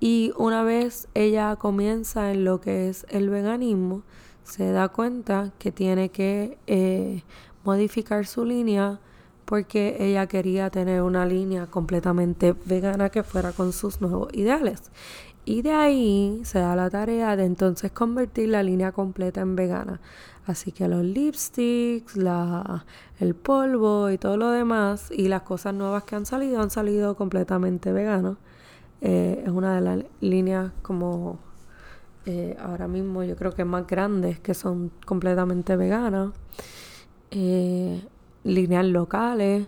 Y 0.00 0.32
una 0.36 0.62
vez 0.62 1.08
ella 1.14 1.56
comienza 1.56 2.30
en 2.30 2.44
lo 2.44 2.60
que 2.60 2.88
es 2.88 3.06
el 3.08 3.30
veganismo, 3.30 4.02
se 4.44 4.70
da 4.70 4.88
cuenta 4.88 5.52
que 5.58 5.72
tiene 5.72 6.10
que 6.10 6.58
eh, 6.66 7.22
modificar 7.64 8.26
su 8.26 8.44
línea 8.44 9.00
porque 9.44 9.96
ella 9.98 10.26
quería 10.26 10.68
tener 10.68 11.00
una 11.00 11.24
línea 11.24 11.66
completamente 11.66 12.54
vegana 12.66 13.08
que 13.08 13.22
fuera 13.22 13.52
con 13.52 13.72
sus 13.72 14.02
nuevos 14.02 14.28
ideales. 14.34 14.90
Y 15.48 15.62
de 15.62 15.72
ahí 15.72 16.42
se 16.44 16.58
da 16.58 16.76
la 16.76 16.90
tarea 16.90 17.34
de 17.34 17.46
entonces 17.46 17.90
convertir 17.90 18.50
la 18.50 18.62
línea 18.62 18.92
completa 18.92 19.40
en 19.40 19.56
vegana. 19.56 19.98
Así 20.46 20.72
que 20.72 20.86
los 20.88 21.02
lipsticks, 21.02 22.18
la, 22.18 22.84
el 23.18 23.34
polvo 23.34 24.10
y 24.10 24.18
todo 24.18 24.36
lo 24.36 24.50
demás 24.50 25.10
y 25.10 25.28
las 25.28 25.40
cosas 25.42 25.72
nuevas 25.72 26.04
que 26.04 26.16
han 26.16 26.26
salido 26.26 26.60
han 26.60 26.68
salido 26.68 27.16
completamente 27.16 27.92
veganos. 27.92 28.36
Eh, 29.00 29.42
es 29.46 29.48
una 29.48 29.74
de 29.76 29.80
las 29.80 30.04
líneas 30.20 30.70
como 30.82 31.38
eh, 32.26 32.54
ahora 32.60 32.86
mismo 32.86 33.24
yo 33.24 33.34
creo 33.34 33.54
que 33.54 33.64
más 33.64 33.86
grandes 33.86 34.38
que 34.40 34.52
son 34.52 34.90
completamente 35.06 35.76
veganas. 35.76 36.32
Eh, 37.30 38.02
líneas 38.44 38.84
locales, 38.84 39.66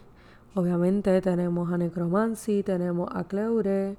obviamente 0.55 1.23
tenemos 1.23 1.73
a 1.73 1.79
Necromancy, 1.79 2.63
tenemos 2.63 3.09
a 3.15 3.25
Cleure 3.25 3.97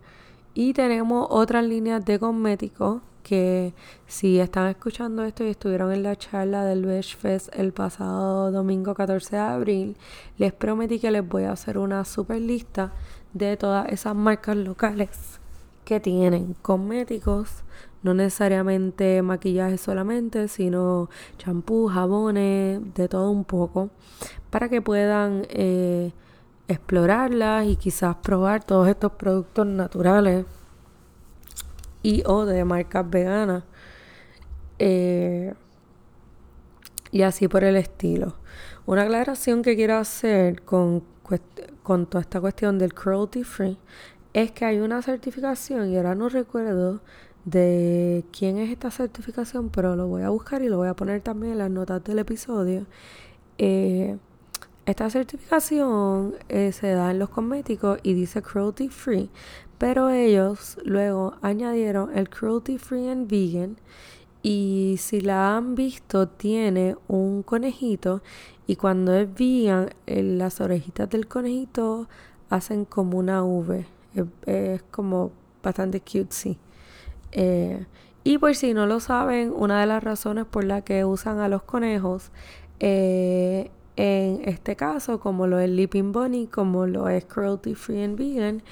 y 0.54 0.74
tenemos 0.74 1.28
otras 1.30 1.64
líneas 1.66 2.04
de 2.06 2.20
cosméticos 2.20 3.02
que 3.24 3.74
si 4.08 4.40
están 4.40 4.68
escuchando 4.68 5.24
esto 5.24 5.44
y 5.44 5.50
estuvieron 5.50 5.92
en 5.92 6.04
la 6.04 6.16
charla 6.16 6.66
del 6.66 6.86
Beach 6.86 7.16
Fest 7.16 7.50
el 7.54 7.72
pasado 7.72 8.52
domingo 8.52 8.94
14 8.94 9.36
de 9.36 9.42
abril, 9.42 9.98
les 10.38 10.54
prometí 10.54 11.00
que 11.00 11.12
les 11.12 11.28
voy 11.28 11.44
a 11.44 11.52
hacer 11.52 11.78
una 11.78 12.04
super 12.04 12.42
lista 12.42 12.92
de 13.34 13.56
todas 13.58 13.90
esas 13.90 14.16
marcas 14.16 14.58
locales 14.58 15.40
que 15.86 16.00
tienen 16.00 16.56
cosméticos, 16.62 17.64
no 18.04 18.14
necesariamente 18.14 19.22
maquillaje 19.22 19.78
solamente, 19.78 20.48
sino 20.48 21.10
champú, 21.38 21.88
jabones, 21.88 22.82
de 22.96 23.08
todo 23.08 23.32
un 23.32 23.46
poco, 23.46 23.90
para 24.50 24.70
que 24.70 24.82
puedan 24.82 25.46
eh, 25.50 26.12
explorarlas 26.72 27.68
y 27.68 27.76
quizás 27.76 28.16
probar 28.18 28.64
todos 28.64 28.88
estos 28.88 29.12
productos 29.14 29.66
naturales 29.66 30.46
y 32.04 32.24
o 32.26 32.46
de 32.46 32.66
marcas 32.66 33.10
veganas. 33.10 33.64
Eh, 34.80 35.54
y 37.12 37.22
así 37.22 37.48
por 37.48 37.64
el 37.64 37.76
estilo. 37.76 38.36
Una 38.86 39.04
aclaración 39.04 39.62
que 39.62 39.76
quiero 39.76 39.98
hacer 39.98 40.64
con, 40.64 41.04
con 41.84 42.06
toda 42.08 42.22
esta 42.22 42.42
cuestión 42.42 42.80
del 42.80 42.94
cruelty 42.94 43.44
free 43.44 43.78
es 44.34 44.52
que 44.52 44.66
hay 44.66 44.80
una 44.80 45.02
certificación 45.02 45.92
y 45.92 45.98
ahora 45.98 46.16
no 46.16 46.30
recuerdo 46.30 47.02
de 47.46 48.24
quién 48.32 48.58
es 48.58 48.72
esta 48.72 48.92
certificación, 48.92 49.70
pero 49.70 49.96
lo 49.96 50.08
voy 50.08 50.24
a 50.24 50.30
buscar 50.30 50.62
y 50.62 50.70
lo 50.70 50.78
voy 50.78 50.88
a 50.88 50.96
poner 50.96 51.22
también 51.22 51.54
en 51.54 51.58
las 51.60 51.72
notas 51.72 52.04
del 52.04 52.20
episodio. 52.20 52.86
Eh, 53.58 54.18
esta 54.92 55.10
certificación 55.10 56.36
eh, 56.50 56.72
se 56.72 56.92
da 56.92 57.12
en 57.12 57.20
los 57.20 57.30
cosméticos 57.30 58.00
y 58.04 58.14
dice 58.14 58.42
cruelty 58.42 58.90
free, 58.90 59.30
pero 59.78 60.10
ellos 60.10 60.78
luego 60.84 61.36
añadieron 61.42 62.16
el 62.16 62.30
cruelty 62.30 62.78
free 62.78 63.08
and 63.08 63.30
vegan 63.30 63.78
y 64.44 64.98
si 65.00 65.22
la 65.22 65.56
han 65.56 65.76
visto 65.76 66.28
tiene 66.28 66.98
un 67.08 67.42
conejito 67.42 68.22
y 68.68 68.76
cuando 68.76 69.14
es 69.16 69.34
vegan 69.34 69.90
las 70.06 70.62
orejitas 70.62 71.10
del 71.10 71.28
conejito 71.28 72.10
hacen 72.50 72.86
como 72.86 73.18
una 73.18 73.44
V, 73.44 73.86
es, 74.46 74.84
como 74.92 75.32
bastante 75.64 76.02
cutesy. 76.02 76.58
Eh, 77.32 77.86
y 78.24 78.38
por 78.38 78.56
si 78.56 78.74
no 78.74 78.88
lo 78.88 79.00
saben, 79.00 79.54
una 79.56 79.80
de 79.80 79.88
las 79.88 80.04
razones 80.04 80.46
por 80.46 80.66
la 80.66 80.82
que 80.82 81.06
usan 81.06 81.40
a 81.40 81.48
los 81.48 81.64
conejos 81.64 82.32
eh, 82.80 83.72
en 83.96 84.42
este 84.48 84.76
caso, 84.76 85.20
como 85.20 85.48
lo 85.48 85.60
es 85.60 85.70
Leaping 85.70 86.12
Bunny, 86.12 86.48
como 86.48 86.86
lo 86.88 87.10
es 87.10 87.26
Cruelty 87.26 87.76
Free 87.76 88.04
and 88.04 88.18
Vegan, 88.18 88.64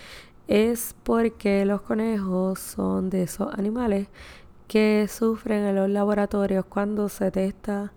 es 0.47 0.95
porque 1.03 1.65
los 1.65 1.81
conejos 1.81 2.59
son 2.59 3.09
de 3.09 3.23
esos 3.23 3.53
animales 3.53 4.07
que 4.67 5.07
sufren 5.09 5.65
en 5.65 5.75
los 5.75 5.89
laboratorios 5.89 6.65
cuando 6.65 7.09
se 7.09 7.31
testa 7.31 7.91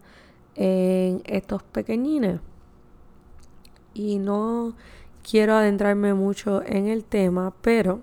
en 0.54 1.22
estos 1.24 1.62
pequeñines. 1.62 2.40
Y 3.94 4.18
no 4.18 4.74
quiero 5.22 5.54
adentrarme 5.54 6.14
mucho 6.14 6.62
en 6.64 6.88
el 6.88 7.04
tema, 7.04 7.54
pero 7.62 8.00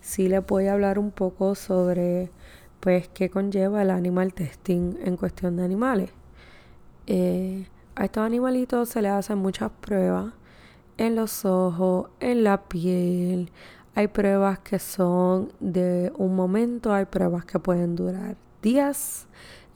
sí 0.00 0.28
les 0.28 0.44
voy 0.46 0.66
a 0.66 0.72
hablar 0.74 0.98
un 0.98 1.10
poco 1.10 1.54
sobre 1.54 2.30
pues 2.80 3.08
qué 3.08 3.30
conlleva 3.30 3.82
el 3.82 3.90
animal 3.90 4.34
testing 4.34 4.96
en 5.04 5.16
cuestión 5.16 5.56
de 5.56 5.64
animales. 5.64 6.10
Eh, 7.06 7.66
a 7.96 8.04
estos 8.04 8.24
animalitos 8.24 8.88
se 8.88 9.02
les 9.02 9.12
hacen 9.12 9.38
muchas 9.38 9.70
pruebas 9.80 10.32
en 10.96 11.16
los 11.16 11.44
ojos, 11.44 12.10
en 12.20 12.44
la 12.44 12.62
piel. 12.62 13.50
Hay 13.94 14.08
pruebas 14.08 14.58
que 14.60 14.78
son 14.78 15.52
de 15.60 16.12
un 16.16 16.34
momento, 16.34 16.92
hay 16.92 17.04
pruebas 17.04 17.44
que 17.44 17.58
pueden 17.58 17.94
durar 17.96 18.36
días 18.62 19.26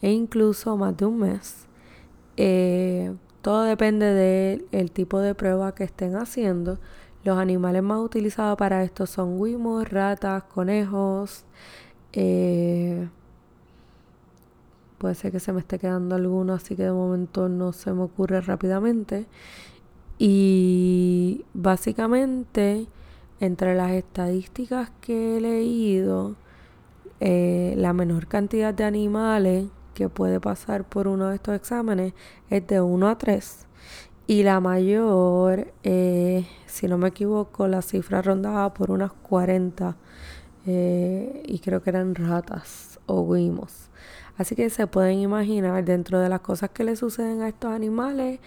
e 0.03 0.11
incluso 0.11 0.77
más 0.77 0.97
de 0.97 1.07
un 1.07 1.19
mes. 1.19 1.67
Eh, 2.37 3.15
todo 3.43 3.63
depende 3.63 4.61
del 4.71 4.91
tipo 4.91 5.21
de 5.21 5.35
prueba 5.35 5.75
que 5.75 5.85
estén 5.85 6.17
haciendo. 6.17 6.79
Los 7.25 7.39
animales 7.39 7.83
más 7.83 8.01
utilizados 8.01 8.57
para 8.57 8.83
esto 8.85 9.07
son 9.07 9.43
guimos, 9.43 9.89
ratas, 9.89 10.45
conejos, 10.45 11.45
eh, 12.13 13.09
Puede 14.99 15.15
ser 15.15 15.33
que 15.33 15.41
se 15.41 15.53
me 15.53 15.61
esté 15.61 15.79
quedando 15.79 16.17
alguno, 16.17 16.55
así 16.55 16.75
que 16.77 16.85
de 16.85 16.93
momento 16.93 17.49
no 17.49 17.73
se 17.73 17.93
me 17.93 18.03
ocurre 18.03 18.41
rápidamente. 18.41 19.27
Y 20.19 21.45
básicamente, 21.55 22.89
entre 23.41 23.75
las 23.77 23.93
estadísticas 23.93 24.91
que 25.01 25.37
he 25.37 25.41
leído, 25.41 26.35
eh, 27.21 27.75
la 27.77 27.93
menor 27.93 28.27
cantidad 28.27 28.75
de 28.75 28.85
animales 28.85 29.67
que 29.95 30.09
puede 30.09 30.41
pasar 30.41 30.85
por 30.85 31.09
uno 31.09 31.29
de 31.29 31.37
estos 31.37 31.55
exámenes 31.55 32.15
es 32.51 32.67
de 32.67 32.81
1 32.81 33.09
a 33.09 33.19
3. 33.19 33.67
Y 34.27 34.43
la 34.43 34.61
mayor, 34.61 35.73
eh, 35.85 36.47
si 36.67 36.87
no 36.87 36.99
me 36.99 37.09
equivoco, 37.09 37.67
la 37.69 37.83
cifra 37.83 38.21
rondaba 38.23 38.75
por 38.75 38.91
unas 38.91 39.13
40. 39.13 39.97
Eh, 40.67 41.43
y 41.47 41.61
creo 41.61 41.83
que 41.83 41.91
eran 41.91 42.15
ratas 42.15 43.01
o 43.07 43.33
guimos. 43.33 43.91
Así 44.39 44.55
que 44.55 44.71
se 44.71 44.87
pueden 44.87 45.19
imaginar 45.19 45.85
dentro 45.85 46.21
de 46.21 46.29
las 46.29 46.41
cosas 46.41 46.71
que 46.71 46.85
le 46.85 46.95
suceden 46.95 47.43
a 47.43 47.49
estos 47.49 47.73
animales, 47.73 48.39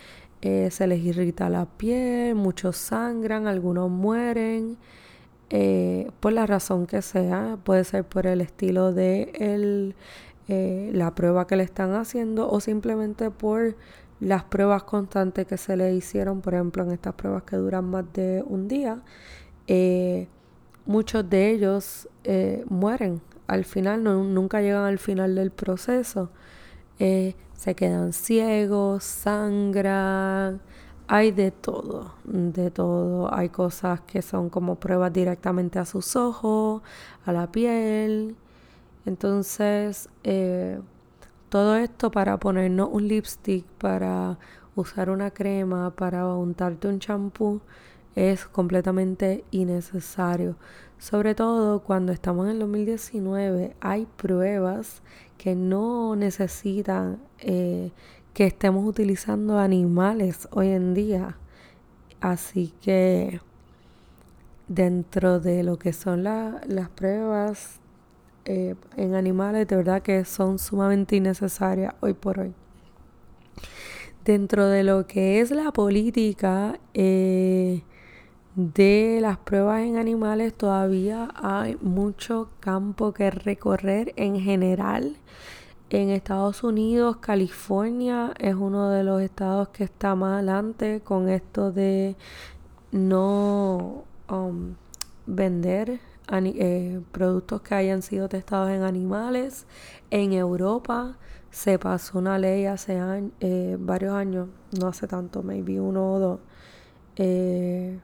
eh, 0.41 0.69
se 0.71 0.88
les 0.88 1.01
irrita 1.01 1.49
la 1.49 1.65
piel, 1.65 2.34
muchos 2.36 2.77
sangran, 2.77 3.45
algunos 3.45 3.91
mueren, 3.91 4.77
eh, 5.49 6.10
por 6.21 6.32
la 6.32 6.47
razón 6.47 6.88
que 6.88 7.01
sea, 7.01 7.58
puede 7.63 7.84
ser 7.84 8.06
por 8.06 8.25
el 8.25 8.39
estilo 8.39 8.93
de 8.93 9.34
eh, 10.47 10.91
la 10.93 11.13
prueba 11.13 11.45
que 11.45 11.58
le 11.58 11.63
están 11.63 11.93
haciendo 11.93 12.49
o 12.49 12.62
simplemente 12.62 13.30
por 13.30 13.75
las 14.21 14.43
pruebas 14.45 14.84
constantes 14.84 15.45
que 15.45 15.58
se 15.58 15.75
le 15.75 15.93
hicieron, 15.93 16.39
por 16.41 16.54
ejemplo, 16.54 16.84
en 16.84 16.91
estas 16.91 17.15
pruebas 17.15 17.43
que 17.43 17.58
duran 17.58 17.86
más 17.86 18.06
de 18.13 18.43
un 18.47 18.67
día, 18.69 19.01
muchos 20.86 21.30
de 21.30 21.51
ellos 21.51 22.08
mueren 22.69 23.21
al 23.51 23.65
final, 23.65 24.03
nunca 24.03 24.61
llegan 24.61 24.85
al 24.85 24.97
final 24.97 25.35
del 25.35 25.51
proceso. 25.51 26.29
Eh, 26.99 27.35
se 27.53 27.75
quedan 27.75 28.13
ciegos, 28.13 29.03
sangran, 29.03 30.61
hay 31.07 31.31
de 31.31 31.51
todo, 31.51 32.13
de 32.23 32.71
todo. 32.71 33.33
Hay 33.33 33.49
cosas 33.49 33.99
que 34.01 34.21
son 34.21 34.49
como 34.49 34.75
pruebas 34.75 35.11
directamente 35.11 35.79
a 35.79 35.85
sus 35.85 36.15
ojos, 36.15 36.81
a 37.25 37.33
la 37.33 37.51
piel. 37.51 38.37
Entonces, 39.05 40.07
eh, 40.23 40.79
todo 41.49 41.75
esto 41.75 42.09
para 42.09 42.37
ponernos 42.39 42.87
un 42.89 43.09
lipstick, 43.09 43.65
para 43.79 44.37
usar 44.77 45.09
una 45.09 45.31
crema, 45.31 45.91
para 45.91 46.25
untarte 46.27 46.87
un 46.87 46.99
champú, 46.99 47.59
es 48.15 48.45
completamente 48.45 49.43
innecesario. 49.51 50.55
Sobre 51.01 51.33
todo 51.33 51.79
cuando 51.79 52.11
estamos 52.11 52.45
en 52.45 52.51
el 52.51 52.59
2019, 52.59 53.75
hay 53.81 54.05
pruebas 54.17 55.01
que 55.39 55.55
no 55.55 56.15
necesitan 56.15 57.17
eh, 57.39 57.89
que 58.35 58.45
estemos 58.45 58.85
utilizando 58.85 59.57
animales 59.57 60.47
hoy 60.51 60.67
en 60.67 60.93
día. 60.93 61.37
Así 62.19 62.71
que 62.83 63.41
dentro 64.67 65.39
de 65.39 65.63
lo 65.63 65.79
que 65.79 65.91
son 65.91 66.23
las 66.23 66.89
pruebas 66.91 67.79
eh, 68.45 68.75
en 68.95 69.15
animales, 69.15 69.67
de 69.67 69.77
verdad 69.77 70.03
que 70.03 70.23
son 70.23 70.59
sumamente 70.59 71.15
innecesarias 71.15 71.95
hoy 72.01 72.13
por 72.13 72.41
hoy. 72.41 72.53
Dentro 74.23 74.67
de 74.67 74.83
lo 74.83 75.07
que 75.07 75.41
es 75.41 75.49
la 75.49 75.71
política, 75.71 76.79
eh, 76.93 77.81
de 78.55 79.19
las 79.21 79.37
pruebas 79.37 79.81
en 79.81 79.97
animales 79.97 80.53
todavía 80.53 81.29
hay 81.35 81.77
mucho 81.81 82.49
campo 82.59 83.13
que 83.13 83.31
recorrer 83.31 84.13
en 84.17 84.39
general. 84.39 85.15
En 85.89 86.09
Estados 86.09 86.63
Unidos, 86.63 87.17
California 87.17 88.33
es 88.39 88.55
uno 88.55 88.89
de 88.89 89.03
los 89.03 89.21
estados 89.21 89.69
que 89.69 89.83
está 89.83 90.15
más 90.15 90.35
adelante 90.35 91.01
con 91.03 91.29
esto 91.29 91.71
de 91.71 92.15
no 92.91 94.03
um, 94.29 94.75
vender 95.25 95.99
eh, 96.31 97.01
productos 97.11 97.61
que 97.61 97.75
hayan 97.75 98.01
sido 98.01 98.29
testados 98.29 98.69
en 98.71 98.83
animales. 98.83 99.65
En 100.11 100.33
Europa 100.33 101.17
se 101.51 101.77
pasó 101.77 102.19
una 102.19 102.39
ley 102.39 102.65
hace 102.65 102.99
eh, 103.41 103.77
varios 103.79 104.13
años, 104.13 104.47
no 104.79 104.87
hace 104.87 105.07
tanto, 105.07 105.43
maybe 105.43 105.79
uno 105.79 106.13
o 106.13 106.19
dos, 106.19 106.39
eh, 107.17 107.99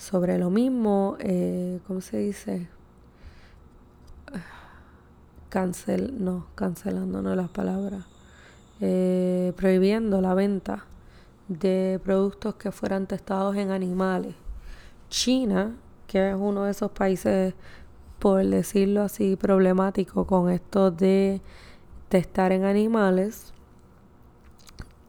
sobre 0.00 0.38
lo 0.38 0.48
mismo, 0.50 1.16
¿cómo 1.86 2.00
se 2.00 2.16
dice? 2.18 2.68
Cancel, 5.50 6.24
no, 6.24 6.46
cancelando 6.54 7.22
no 7.22 7.36
las 7.36 7.50
palabras, 7.50 8.04
prohibiendo 8.78 10.20
la 10.20 10.34
venta 10.34 10.86
de 11.48 12.00
productos 12.02 12.54
que 12.54 12.72
fueran 12.72 13.06
testados 13.06 13.56
en 13.56 13.70
animales. 13.70 14.34
China 15.08 15.74
que 16.06 16.30
es 16.30 16.36
uno 16.36 16.64
de 16.64 16.72
esos 16.72 16.90
países, 16.90 17.54
por 18.18 18.44
decirlo 18.44 19.02
así, 19.02 19.36
problemático 19.36 20.26
con 20.26 20.50
esto 20.50 20.90
de 20.90 21.40
testar 22.08 22.50
en 22.50 22.64
animales, 22.64 23.52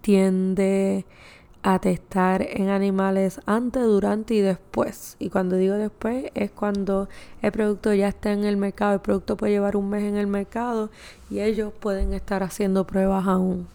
tiende 0.01 1.05
a 1.05 1.40
testar 1.79 2.41
en 2.41 2.69
animales 2.69 3.39
antes, 3.45 3.83
durante 3.83 4.33
y 4.33 4.41
después. 4.41 5.15
Y 5.19 5.29
cuando 5.29 5.55
digo 5.57 5.75
después 5.75 6.31
es 6.33 6.51
cuando 6.51 7.07
el 7.41 7.51
producto 7.51 7.93
ya 7.93 8.07
está 8.07 8.31
en 8.31 8.43
el 8.45 8.57
mercado. 8.57 8.93
El 8.93 9.01
producto 9.01 9.37
puede 9.37 9.53
llevar 9.53 9.75
un 9.75 9.89
mes 9.89 10.03
en 10.03 10.17
el 10.17 10.27
mercado 10.27 10.89
y 11.29 11.39
ellos 11.39 11.71
pueden 11.79 12.13
estar 12.13 12.43
haciendo 12.43 12.85
pruebas 12.87 13.27
aún. 13.27 13.67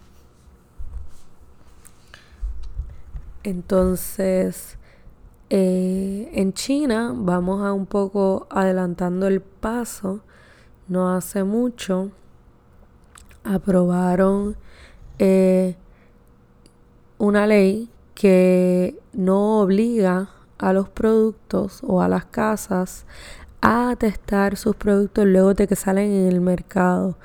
Entonces, 3.44 4.76
eh, 5.50 6.28
en 6.32 6.52
China, 6.52 7.12
vamos 7.14 7.64
a 7.64 7.72
un 7.72 7.86
poco 7.86 8.48
adelantando 8.50 9.28
el 9.28 9.40
paso, 9.40 10.20
no 10.88 11.14
hace 11.14 11.44
mucho, 11.44 12.10
aprobaron 13.44 14.56
eh, 15.20 15.76
una 17.18 17.46
ley 17.46 17.88
que 18.14 18.98
no 19.12 19.60
obliga 19.60 20.30
a 20.58 20.72
los 20.72 20.88
productos 20.88 21.80
o 21.86 22.00
a 22.00 22.08
las 22.08 22.24
casas 22.24 23.04
a 23.60 23.94
testar 23.98 24.56
sus 24.56 24.76
productos 24.76 25.26
luego 25.26 25.54
de 25.54 25.66
que 25.66 25.76
salen 25.76 26.10
en 26.10 26.28
el 26.28 26.40
mercado. 26.40 27.16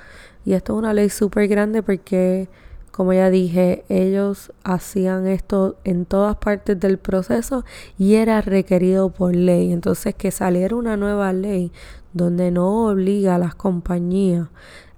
Y 0.45 0.54
esto 0.54 0.73
es 0.73 0.80
una 0.80 0.93
ley 0.93 1.10
súper 1.10 1.47
grande 1.47 1.84
porque 1.84 2.49
como 2.91 3.13
ya 3.13 3.30
dije, 3.30 3.86
ellos 3.88 4.51
hacían 4.63 5.25
esto 5.25 5.77
en 5.86 6.06
todas 6.06 6.36
partes 6.38 6.77
del 6.80 6.97
proceso 6.97 7.63
y 7.97 8.15
era 8.15 8.41
requerido 8.41 9.10
por 9.10 9.34
ley. 9.34 9.71
Entonces 9.71 10.13
que 10.13 10.32
saliera 10.32 10.75
una 10.75 10.97
nueva 10.97 11.32
ley 11.32 11.71
donde 12.13 12.51
no 12.51 12.88
obliga 12.88 13.36
a 13.36 13.39
las 13.39 13.56
compañías 13.56 14.47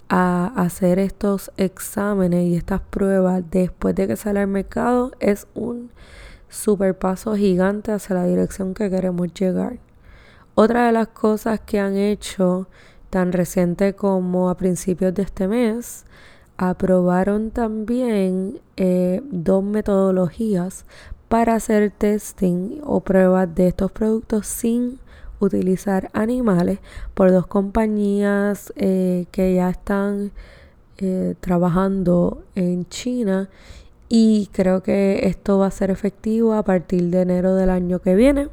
a 0.09 0.51
hacer 0.55 0.99
estos 0.99 1.51
exámenes 1.57 2.45
y 2.45 2.55
estas 2.55 2.81
pruebas 2.81 3.43
después 3.49 3.95
de 3.95 4.07
que 4.07 4.15
sale 4.15 4.41
al 4.41 4.47
mercado 4.47 5.11
es 5.19 5.47
un 5.53 5.91
super 6.49 6.97
paso 6.97 7.35
gigante 7.35 7.91
hacia 7.91 8.15
la 8.15 8.25
dirección 8.25 8.73
que 8.73 8.89
queremos 8.89 9.33
llegar. 9.33 9.79
Otra 10.55 10.85
de 10.85 10.91
las 10.91 11.07
cosas 11.07 11.59
que 11.61 11.79
han 11.79 11.95
hecho 11.95 12.67
tan 13.09 13.31
reciente 13.31 13.93
como 13.93 14.49
a 14.49 14.57
principios 14.57 15.13
de 15.13 15.23
este 15.23 15.47
mes 15.47 16.05
aprobaron 16.57 17.51
también 17.51 18.59
eh, 18.77 19.21
dos 19.31 19.63
metodologías 19.63 20.85
para 21.27 21.55
hacer 21.55 21.91
testing 21.91 22.81
o 22.83 22.99
pruebas 22.99 23.53
de 23.55 23.69
estos 23.69 23.91
productos 23.91 24.45
sin 24.45 24.99
utilizar 25.45 26.09
animales 26.13 26.79
por 27.13 27.31
dos 27.31 27.47
compañías 27.47 28.73
eh, 28.75 29.25
que 29.31 29.55
ya 29.55 29.69
están 29.69 30.31
eh, 30.97 31.35
trabajando 31.39 32.43
en 32.55 32.87
China 32.87 33.49
y 34.09 34.49
creo 34.51 34.83
que 34.83 35.27
esto 35.27 35.57
va 35.57 35.67
a 35.67 35.71
ser 35.71 35.89
efectivo 35.89 36.53
a 36.53 36.63
partir 36.63 37.09
de 37.09 37.21
enero 37.21 37.55
del 37.55 37.69
año 37.69 37.99
que 37.99 38.15
viene. 38.15 38.49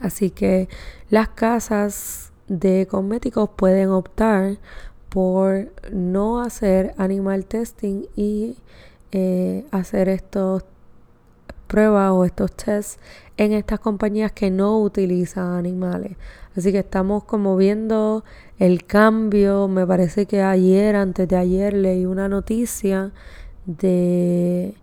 Así 0.00 0.30
que 0.30 0.68
las 1.08 1.28
casas 1.28 2.32
de 2.46 2.86
cosméticos 2.86 3.50
pueden 3.56 3.90
optar 3.90 4.58
por 5.08 5.72
no 5.92 6.40
hacer 6.40 6.94
animal 6.98 7.46
testing 7.46 8.06
y 8.16 8.56
eh, 9.12 9.64
hacer 9.70 10.08
estos 10.08 10.64
pruebas 11.68 12.10
o 12.10 12.24
estos 12.24 12.50
tests 12.52 12.98
en 13.36 13.52
estas 13.52 13.78
compañías 13.78 14.32
que 14.32 14.50
no 14.50 14.80
utilizan 14.80 15.54
animales. 15.54 16.16
Así 16.56 16.72
que 16.72 16.80
estamos 16.80 17.22
como 17.22 17.56
viendo 17.56 18.24
el 18.58 18.84
cambio. 18.84 19.68
Me 19.68 19.86
parece 19.86 20.26
que 20.26 20.42
ayer, 20.42 20.96
antes 20.96 21.28
de 21.28 21.36
ayer, 21.36 21.72
leí 21.74 22.04
una 22.04 22.28
noticia 22.28 23.12
de 23.66 24.74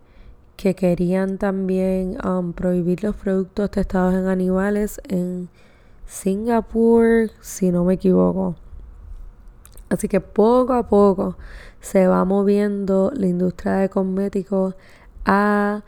que 0.56 0.74
querían 0.74 1.36
también 1.36 2.16
um, 2.26 2.54
prohibir 2.54 3.02
los 3.02 3.14
productos 3.14 3.70
testados 3.70 4.14
en 4.14 4.26
animales 4.26 5.00
en 5.08 5.50
Singapur, 6.06 7.30
si 7.40 7.70
no 7.70 7.84
me 7.84 7.94
equivoco. 7.94 8.56
Así 9.90 10.08
que 10.08 10.20
poco 10.20 10.72
a 10.72 10.88
poco 10.88 11.36
se 11.80 12.06
va 12.06 12.24
moviendo 12.24 13.12
la 13.14 13.26
industria 13.26 13.74
de 13.74 13.88
cosméticos 13.90 14.74
a 15.24 15.82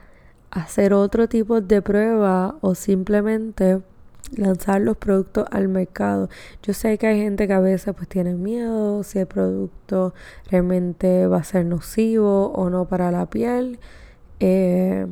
hacer 0.51 0.93
otro 0.95 1.29
tipo 1.29 1.61
de 1.61 1.83
prueba 1.83 2.57
o 2.61 2.75
simplemente 2.75 3.81
lanzar 4.37 4.81
los 4.81 4.97
productos 4.97 5.47
al 5.51 5.69
mercado. 5.69 6.29
Yo 6.63 6.75
sé 6.75 6.99
que 6.99 7.07
hay 7.07 7.21
gente 7.21 7.47
que 7.47 7.53
a 7.55 7.61
veces 7.61 7.95
pues 7.95 8.09
tiene 8.09 8.35
miedo 8.35 9.03
si 9.03 9.19
el 9.19 9.27
producto 9.27 10.15
realmente 10.51 11.27
va 11.27 11.39
a 11.39 11.45
ser 11.45 11.65
nocivo 11.67 12.53
o 12.53 12.71
no 12.71 12.87
para 12.87 13.11
la 13.11 13.27
piel. 13.27 13.79
Eh, 14.41 15.07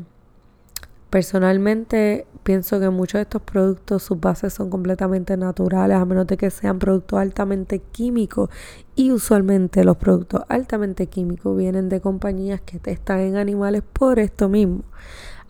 Personalmente 1.10 2.26
pienso 2.46 2.78
que 2.78 2.88
muchos 2.90 3.18
de 3.18 3.22
estos 3.22 3.42
productos, 3.42 4.04
sus 4.04 4.20
bases 4.20 4.54
son 4.54 4.70
completamente 4.70 5.36
naturales, 5.36 5.96
a 5.96 6.04
menos 6.04 6.28
de 6.28 6.36
que 6.36 6.48
sean 6.50 6.78
productos 6.78 7.18
altamente 7.18 7.80
químicos. 7.80 8.50
Y 8.94 9.10
usualmente 9.10 9.82
los 9.82 9.96
productos 9.96 10.42
altamente 10.48 11.08
químicos 11.08 11.56
vienen 11.56 11.88
de 11.88 12.00
compañías 12.00 12.60
que 12.60 12.78
testan 12.78 13.18
en 13.18 13.36
animales 13.36 13.82
por 13.92 14.20
esto 14.20 14.48
mismo. 14.48 14.84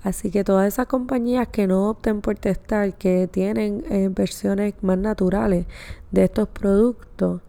Así 0.02 0.30
que 0.30 0.42
todas 0.42 0.66
esas 0.68 0.86
compañías 0.86 1.48
que 1.48 1.66
no 1.66 1.90
opten 1.90 2.22
por 2.22 2.36
testar, 2.36 2.94
que 2.94 3.28
tienen 3.30 3.84
eh, 3.90 4.08
versiones 4.10 4.72
más 4.80 4.96
naturales 4.96 5.66
de 6.12 6.24
estos 6.24 6.48
productos, 6.48 7.42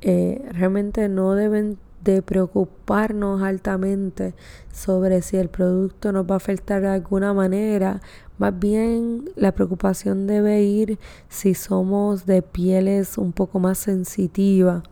eh, 0.00 0.42
realmente 0.52 1.10
no 1.10 1.34
deben 1.34 1.78
de 2.12 2.22
preocuparnos 2.22 3.42
altamente 3.42 4.34
sobre 4.72 5.22
si 5.22 5.36
el 5.36 5.48
producto 5.48 6.12
nos 6.12 6.24
va 6.24 6.34
a 6.34 6.36
afectar 6.36 6.80
de 6.80 6.88
alguna 6.88 7.34
manera. 7.34 8.00
Más 8.38 8.58
bien 8.58 9.30
la 9.34 9.52
preocupación 9.52 10.26
debe 10.26 10.62
ir 10.62 10.98
si 11.28 11.54
somos 11.54 12.26
de 12.26 12.42
pieles 12.42 13.18
un 13.18 13.32
poco 13.32 13.58
más 13.58 13.78
sensitivas. 13.78 14.82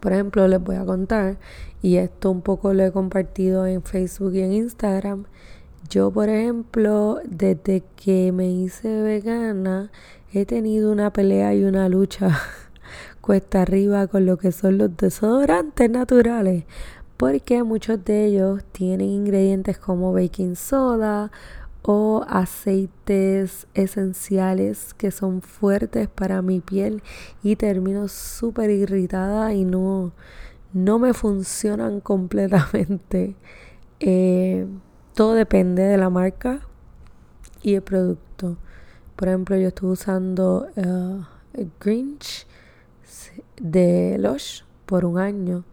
Por 0.00 0.12
ejemplo, 0.12 0.46
les 0.46 0.62
voy 0.62 0.76
a 0.76 0.84
contar, 0.84 1.38
y 1.82 1.96
esto 1.96 2.30
un 2.30 2.42
poco 2.42 2.72
lo 2.74 2.84
he 2.84 2.92
compartido 2.92 3.66
en 3.66 3.82
Facebook 3.82 4.34
y 4.34 4.40
en 4.40 4.52
Instagram. 4.52 5.24
Yo, 5.88 6.10
por 6.10 6.28
ejemplo, 6.28 7.20
desde 7.24 7.82
que 7.96 8.30
me 8.32 8.50
hice 8.50 9.02
vegana, 9.02 9.90
he 10.32 10.46
tenido 10.46 10.92
una 10.92 11.12
pelea 11.12 11.54
y 11.54 11.64
una 11.64 11.88
lucha 11.88 12.38
cuesta 13.26 13.62
arriba 13.62 14.06
con 14.06 14.24
lo 14.24 14.36
que 14.36 14.52
son 14.52 14.78
los 14.78 14.96
desodorantes 14.96 15.90
naturales, 15.90 16.62
porque 17.16 17.64
muchos 17.64 18.04
de 18.04 18.26
ellos 18.26 18.62
tienen 18.70 19.08
ingredientes 19.08 19.78
como 19.78 20.12
baking 20.12 20.54
soda 20.54 21.32
o 21.82 22.24
aceites 22.28 23.66
esenciales 23.74 24.94
que 24.94 25.10
son 25.10 25.42
fuertes 25.42 26.06
para 26.06 26.40
mi 26.40 26.60
piel 26.60 27.02
y 27.42 27.56
termino 27.56 28.06
súper 28.06 28.70
irritada 28.70 29.52
y 29.54 29.64
no, 29.64 30.12
no 30.72 31.00
me 31.00 31.12
funcionan 31.12 31.98
completamente. 32.12 33.34
Eh, 33.98 34.68
todo 35.14 35.34
depende 35.34 35.82
de 35.82 35.96
la 35.96 36.10
marca 36.10 36.60
y 37.60 37.74
el 37.74 37.82
producto. 37.82 38.56
Por 39.16 39.26
ejemplo, 39.26 39.56
yo 39.56 39.66
estuve 39.66 39.90
usando 39.90 40.68
uh, 40.76 41.24
Grinch 41.80 42.46
de 43.60 44.16
Lush 44.18 44.62
por 44.86 45.04
un 45.04 45.18
año 45.18 45.64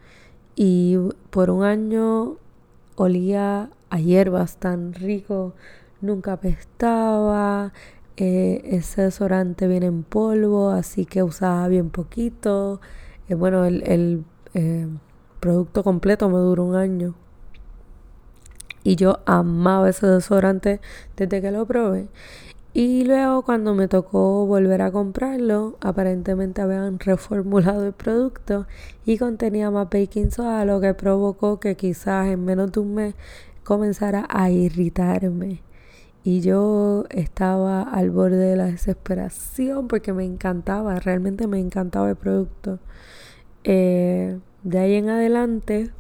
y 0.55 0.97
por 1.29 1.49
un 1.49 1.63
año 1.63 2.37
olía 2.95 3.69
a 3.89 3.99
hierbas 3.99 4.57
tan 4.57 4.93
rico, 4.93 5.53
nunca 6.01 6.33
apestaba, 6.33 7.73
eh, 8.17 8.61
ese 8.65 9.03
desodorante 9.03 9.67
viene 9.67 9.87
en 9.87 10.03
polvo, 10.03 10.69
así 10.69 11.05
que 11.05 11.23
usaba 11.23 11.67
bien 11.67 11.89
poquito. 11.89 12.79
Eh, 13.27 13.35
bueno, 13.35 13.65
el, 13.65 14.23
eh, 14.53 14.87
producto 15.39 15.83
completo 15.83 16.29
me 16.29 16.37
duró 16.37 16.63
un 16.63 16.75
año. 16.75 17.15
Y 18.83 18.95
yo 18.95 19.19
amaba 19.25 19.89
ese 19.89 20.07
desodorante 20.07 20.81
desde 21.17 21.41
que 21.41 21.51
lo 21.51 21.65
probé. 21.65 22.07
Y 22.73 23.05
luego 23.05 23.43
cuando 23.43 23.75
me 23.75 23.87
tocó 23.87 24.47
volver 24.47 24.81
a 24.81 24.91
comprarlo, 24.91 25.77
aparentemente 25.79 26.61
habían 26.61 26.97
reformulado 26.99 27.85
el 27.85 27.93
producto 27.93 28.65
y 29.05 29.19
contenía 29.19 29.69
más 29.69 29.89
baking 29.91 30.31
soda, 30.31 30.65
lo 30.65 30.81
que 30.81 30.95
provocó 30.95 31.59
que 31.59 31.75
quizás 31.75 32.27
en 32.27 32.43
menos 32.45 32.71
de 32.71 32.79
un 32.79 32.95
mes 32.95 33.15
comenzara 33.63 34.25
a 34.27 34.49
irritarme. 34.49 35.61
Y 36.23 36.41
yo 36.41 37.05
estaba 37.11 37.83
al 37.83 38.09
borde 38.09 38.37
de 38.37 38.55
la 38.55 38.65
desesperación 38.65 39.87
porque 39.87 40.13
me 40.13 40.25
encantaba, 40.25 40.99
realmente 40.99 41.47
me 41.47 41.59
encantaba 41.59 42.09
el 42.09 42.15
producto. 42.15 42.79
Eh, 43.63 44.39
de 44.63 44.79
ahí 44.79 44.95
en 44.95 45.09
adelante 45.09 45.91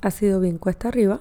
ha 0.00 0.10
sido 0.12 0.38
bien 0.40 0.58
cuesta 0.58 0.88
arriba 0.88 1.20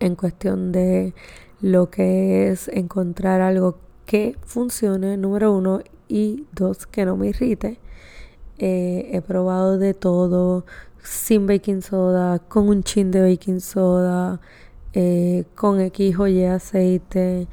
en 0.00 0.16
cuestión 0.16 0.72
de 0.72 1.14
lo 1.62 1.90
que 1.90 2.50
es 2.50 2.68
encontrar 2.68 3.40
algo 3.40 3.78
que 4.04 4.36
funcione, 4.44 5.16
número 5.16 5.52
uno, 5.52 5.80
y 6.08 6.44
dos, 6.52 6.86
que 6.86 7.06
no 7.06 7.16
me 7.16 7.28
irrite. 7.28 7.78
Eh, 8.58 9.08
he 9.12 9.22
probado 9.22 9.78
de 9.78 9.94
todo, 9.94 10.66
sin 11.02 11.46
baking 11.46 11.80
soda, 11.80 12.40
con 12.40 12.68
un 12.68 12.82
chin 12.82 13.10
de 13.10 13.22
baking 13.22 13.60
soda, 13.60 14.40
eh, 14.92 15.44
con 15.54 15.80
X 15.80 16.18
o 16.18 16.26
Y 16.26 16.44
aceite. 16.44 17.48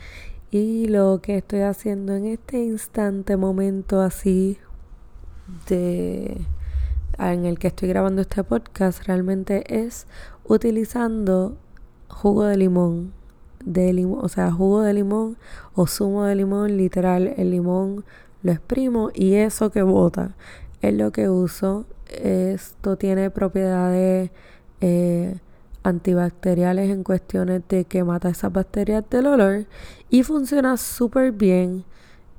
Y 0.51 0.87
lo 0.87 1.21
que 1.21 1.37
estoy 1.37 1.61
haciendo 1.61 2.15
en 2.15 2.25
este 2.25 2.59
instante, 2.63 3.37
momento 3.37 4.01
así 4.01 4.57
de 5.67 6.41
en 7.19 7.45
el 7.45 7.59
que 7.59 7.67
estoy 7.67 7.89
grabando 7.89 8.21
este 8.21 8.43
podcast 8.43 9.03
realmente 9.05 9.83
es 9.83 10.07
utilizando 10.45 11.57
jugo 12.07 12.45
de 12.45 12.57
limón 12.57 13.18
de 13.63 13.93
limón, 13.93 14.19
o 14.23 14.29
sea, 14.29 14.51
jugo 14.51 14.81
de 14.81 14.93
limón 14.93 15.37
o 15.75 15.87
zumo 15.87 16.23
de 16.25 16.35
limón, 16.35 16.77
literal, 16.77 17.33
el 17.37 17.51
limón 17.51 18.05
lo 18.41 18.51
exprimo 18.51 19.11
y 19.13 19.35
eso 19.35 19.69
que 19.71 19.81
bota 19.81 20.35
es 20.81 20.93
lo 20.93 21.11
que 21.11 21.29
uso. 21.29 21.85
Esto 22.07 22.97
tiene 22.97 23.29
propiedades 23.29 24.31
eh, 24.81 25.35
antibacteriales 25.83 26.89
en 26.89 27.03
cuestiones 27.03 27.61
de 27.69 27.85
que 27.85 28.03
mata 28.03 28.29
esas 28.29 28.51
bacterias 28.51 29.03
del 29.09 29.27
olor 29.27 29.65
y 30.09 30.23
funciona 30.23 30.77
súper 30.77 31.31
bien. 31.31 31.85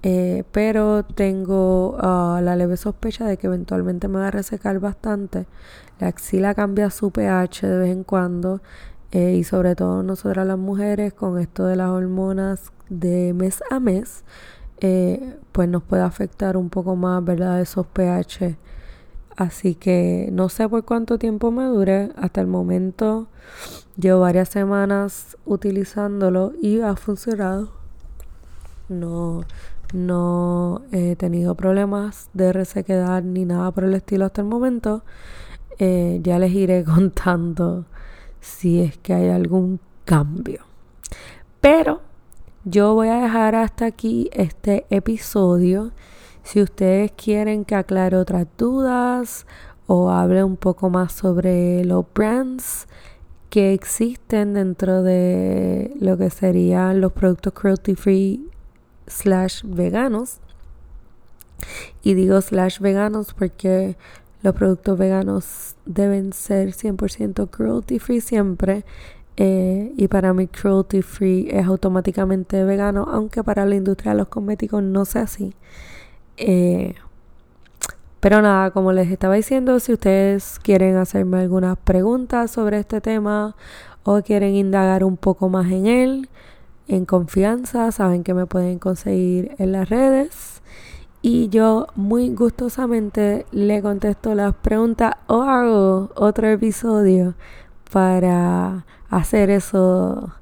Eh, 0.03 0.45
pero 0.51 1.05
tengo 1.05 1.97
ah, 2.01 2.41
la 2.43 2.57
leve 2.57 2.79
sospecha 2.79 3.27
de 3.27 3.37
que 3.37 3.49
eventualmente 3.49 4.09
me 4.09 4.19
va 4.19 4.29
a 4.29 4.31
resecar 4.31 4.79
bastante. 4.81 5.47
La 5.99 6.09
axila 6.09 6.55
cambia 6.55 6.89
su 6.91 7.11
pH 7.11 7.67
de 7.67 7.79
vez 7.79 7.91
en 7.91 8.05
cuando. 8.05 8.63
Eh, 9.13 9.35
y 9.35 9.45
sobre 9.45 9.75
todo 9.75 10.03
nosotras 10.03 10.47
las 10.47 10.59
mujeres 10.59 11.13
con 11.13 11.39
esto 11.39 11.65
de 11.65 11.77
las 11.77 11.91
hormonas 11.91 12.73
de 12.89 13.33
mes 13.35 13.63
a 13.71 13.81
mes, 13.81 14.25
eh, 14.81 15.37
pues 15.53 15.69
nos 15.69 15.83
puede 15.83 16.03
afectar 16.03 16.57
un 16.57 16.71
poco 16.71 16.97
más, 16.97 17.25
¿verdad? 17.25 17.61
Esos 17.61 17.87
pH. 17.87 18.57
Así 19.37 19.75
que 19.75 20.29
no 20.33 20.49
sé 20.49 20.69
por 20.69 20.85
cuánto 20.85 21.19
tiempo 21.19 21.51
me 21.51 21.65
dure. 21.65 22.11
Hasta 22.17 22.41
el 22.41 22.47
momento 22.47 23.29
llevo 23.97 24.21
varias 24.21 24.49
semanas 24.49 25.37
utilizándolo 25.45 26.53
y 26.61 26.81
ha 26.81 26.95
funcionado. 26.97 27.71
No, 28.89 29.45
no 29.93 30.83
he 30.93 31.17
tenido 31.17 31.55
problemas 31.55 32.29
de 32.33 32.53
resequedad 32.53 33.23
ni 33.23 33.45
nada 33.45 33.71
por 33.71 33.85
el 33.85 33.95
estilo 33.95 34.27
hasta 34.27 34.43
el 34.43 34.49
momento. 34.49 35.03
Eh, 35.79 36.21
ya 36.23 36.39
les 36.39 36.53
iré 36.53 36.85
contando 36.97 37.87
si 38.41 38.81
es 38.81 38.97
que 38.99 39.15
hay 39.15 39.29
algún 39.29 39.81
cambio. 40.05 40.65
Pero 41.61 42.01
yo 42.65 42.95
voy 42.95 43.09
a 43.09 43.23
dejar 43.23 43.55
hasta 43.55 43.87
aquí 43.87 44.31
este 44.33 44.87
episodio. 44.91 45.93
Si 46.43 46.61
ustedes 46.61 47.13
quieren 47.13 47.65
que 47.65 47.75
aclare 47.75 48.17
otras 48.17 48.47
dudas 48.57 49.47
o 49.87 50.11
hable 50.11 50.45
un 50.45 50.57
poco 50.57 50.91
más 50.91 51.13
sobre 51.13 51.85
los 51.85 52.05
brands 52.15 52.87
que 53.51 53.75
existen 53.75 54.55
dentro 54.55 55.03
de 55.03 55.93
lo 56.01 56.17
que 56.17 56.31
serían 56.31 57.01
los 57.01 57.13
productos 57.13 57.53
cruelty 57.53 57.95
free 57.95 58.49
slash 59.07 59.63
veganos. 59.65 60.39
Y 62.03 62.15
digo 62.15 62.41
slash 62.41 62.79
veganos 62.79 63.35
porque 63.35 63.97
los 64.43 64.55
productos 64.55 64.99
veganos 64.99 65.77
deben 65.85 66.33
ser 66.33 66.73
100% 66.73 67.51
cruelty 67.51 67.99
free 67.99 68.21
siempre. 68.21 68.85
Eh, 69.37 69.93
y 69.97 70.09
para 70.09 70.35
mí 70.35 70.49
cruelty 70.49 71.03
free 71.03 71.49
es 71.51 71.67
automáticamente 71.67 72.65
vegano, 72.65 73.07
aunque 73.11 73.43
para 73.43 73.65
la 73.65 73.75
industria 73.75 74.13
de 74.13 74.19
los 74.19 74.29
cosméticos 74.29 74.83
no 74.83 75.05
sea 75.05 75.23
así. 75.23 75.55
Eh, 76.37 76.95
pero 78.21 78.43
nada, 78.43 78.71
como 78.71 78.93
les 78.93 79.11
estaba 79.11 79.35
diciendo, 79.35 79.81
si 79.81 79.95
ustedes 79.95 80.59
quieren 80.63 80.97
hacerme 80.97 81.39
algunas 81.41 81.79
preguntas 81.79 82.51
sobre 82.51 82.79
este 82.79 83.01
tema 83.01 83.57
o 84.03 84.21
quieren 84.23 84.55
indagar 84.55 85.05
un 85.05 85.17
poco 85.17 85.49
más 85.49 85.71
en 85.71 85.87
él, 85.87 86.29
en 86.87 87.07
confianza, 87.07 87.93
saben 87.93 88.25
que 88.25 88.35
me 88.35 88.47
pueden 88.47 88.79
conseguir 88.79 89.55
en 89.59 89.73
las 89.73 89.89
redes 89.89 90.50
y 91.23 91.49
yo 91.51 91.87
muy 91.97 92.31
gustosamente 92.31 93.47
le 93.53 93.83
contesto 93.83 94.35
las 94.35 94.55
preguntas 94.55 95.15
o 95.27 95.43
hago 95.43 96.11
otro 96.15 96.49
episodio 96.49 97.35
para 97.93 98.87
hacer 99.11 99.51
eso 99.51 100.33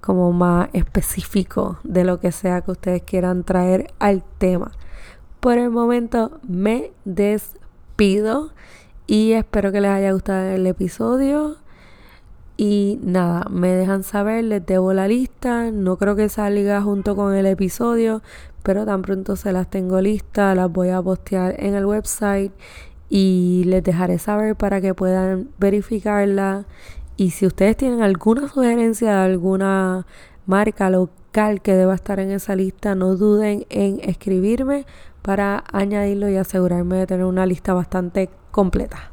como 0.00 0.32
más 0.32 0.68
específico 0.72 1.78
de 1.82 2.04
lo 2.04 2.20
que 2.20 2.32
sea 2.32 2.60
que 2.60 2.70
ustedes 2.70 3.02
quieran 3.02 3.42
traer 3.42 3.92
al 3.98 4.22
tema. 4.38 4.72
Por 5.40 5.58
el 5.58 5.70
momento 5.70 6.40
me 6.46 6.92
despido 7.04 8.50
y 9.06 9.32
espero 9.32 9.72
que 9.72 9.80
les 9.80 9.90
haya 9.90 10.12
gustado 10.12 10.50
el 10.50 10.66
episodio. 10.66 11.56
Y 12.60 12.98
nada, 13.04 13.46
me 13.50 13.68
dejan 13.68 14.02
saber, 14.02 14.42
les 14.42 14.66
debo 14.66 14.92
la 14.92 15.06
lista. 15.06 15.70
No 15.70 15.96
creo 15.96 16.16
que 16.16 16.28
salga 16.28 16.82
junto 16.82 17.14
con 17.14 17.32
el 17.32 17.46
episodio, 17.46 18.20
pero 18.64 18.84
tan 18.84 19.02
pronto 19.02 19.36
se 19.36 19.52
las 19.52 19.70
tengo 19.70 20.00
listas, 20.00 20.56
las 20.56 20.70
voy 20.70 20.88
a 20.88 21.00
postear 21.00 21.54
en 21.60 21.76
el 21.76 21.86
website 21.86 22.50
y 23.08 23.62
les 23.66 23.84
dejaré 23.84 24.18
saber 24.18 24.56
para 24.56 24.80
que 24.80 24.92
puedan 24.92 25.50
verificarla. 25.58 26.66
Y 27.16 27.30
si 27.30 27.46
ustedes 27.46 27.76
tienen 27.76 28.02
alguna 28.02 28.48
sugerencia 28.48 29.10
de 29.10 29.24
alguna 29.24 30.04
marca 30.44 30.90
local 30.90 31.62
que 31.62 31.74
deba 31.74 31.94
estar 31.94 32.18
en 32.18 32.32
esa 32.32 32.56
lista, 32.56 32.96
no 32.96 33.14
duden 33.14 33.66
en 33.70 34.00
escribirme 34.02 34.84
para 35.22 35.62
añadirlo 35.72 36.28
y 36.28 36.36
asegurarme 36.36 36.96
de 36.96 37.06
tener 37.06 37.24
una 37.24 37.46
lista 37.46 37.72
bastante 37.72 38.30
completa. 38.50 39.12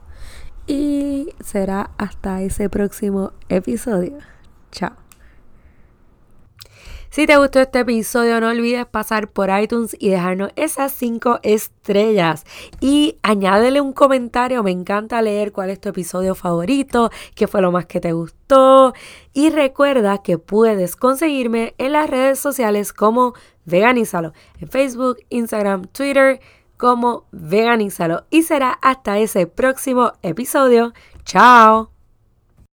Y 0.67 1.29
será 1.43 1.91
hasta 1.97 2.41
ese 2.41 2.69
próximo 2.69 3.33
episodio. 3.49 4.17
Chao. 4.71 5.05
Si 7.15 7.25
te 7.25 7.37
gustó 7.37 7.61
este 7.61 7.79
episodio, 7.79 8.41
no 8.41 8.49
olvides 8.49 8.85
pasar 8.87 9.29
por 9.29 9.49
iTunes 9.49 9.95
y 9.97 10.09
dejarnos 10.09 10.51
esas 10.57 10.91
5 10.91 11.39
estrellas. 11.43 12.43
Y 12.81 13.19
añádele 13.23 13.79
un 13.79 13.93
comentario. 13.93 14.63
Me 14.63 14.71
encanta 14.71 15.21
leer 15.21 15.53
cuál 15.53 15.69
es 15.69 15.79
tu 15.79 15.87
episodio 15.87 16.35
favorito, 16.35 17.11
qué 17.33 17.47
fue 17.47 17.61
lo 17.61 17.71
más 17.71 17.85
que 17.85 18.01
te 18.01 18.11
gustó. 18.11 18.93
Y 19.31 19.49
recuerda 19.49 20.23
que 20.23 20.37
puedes 20.37 20.97
conseguirme 20.97 21.73
en 21.77 21.93
las 21.93 22.09
redes 22.09 22.37
sociales 22.37 22.91
como 22.91 23.33
Veganízalo. 23.63 24.33
En 24.59 24.67
Facebook, 24.67 25.19
Instagram, 25.29 25.85
Twitter 25.85 26.41
como 26.77 27.25
Veganízalo. 27.31 28.25
Y 28.29 28.43
será 28.43 28.71
hasta 28.81 29.17
ese 29.17 29.47
próximo 29.47 30.13
episodio. 30.21 30.93
Chao. 31.23 31.94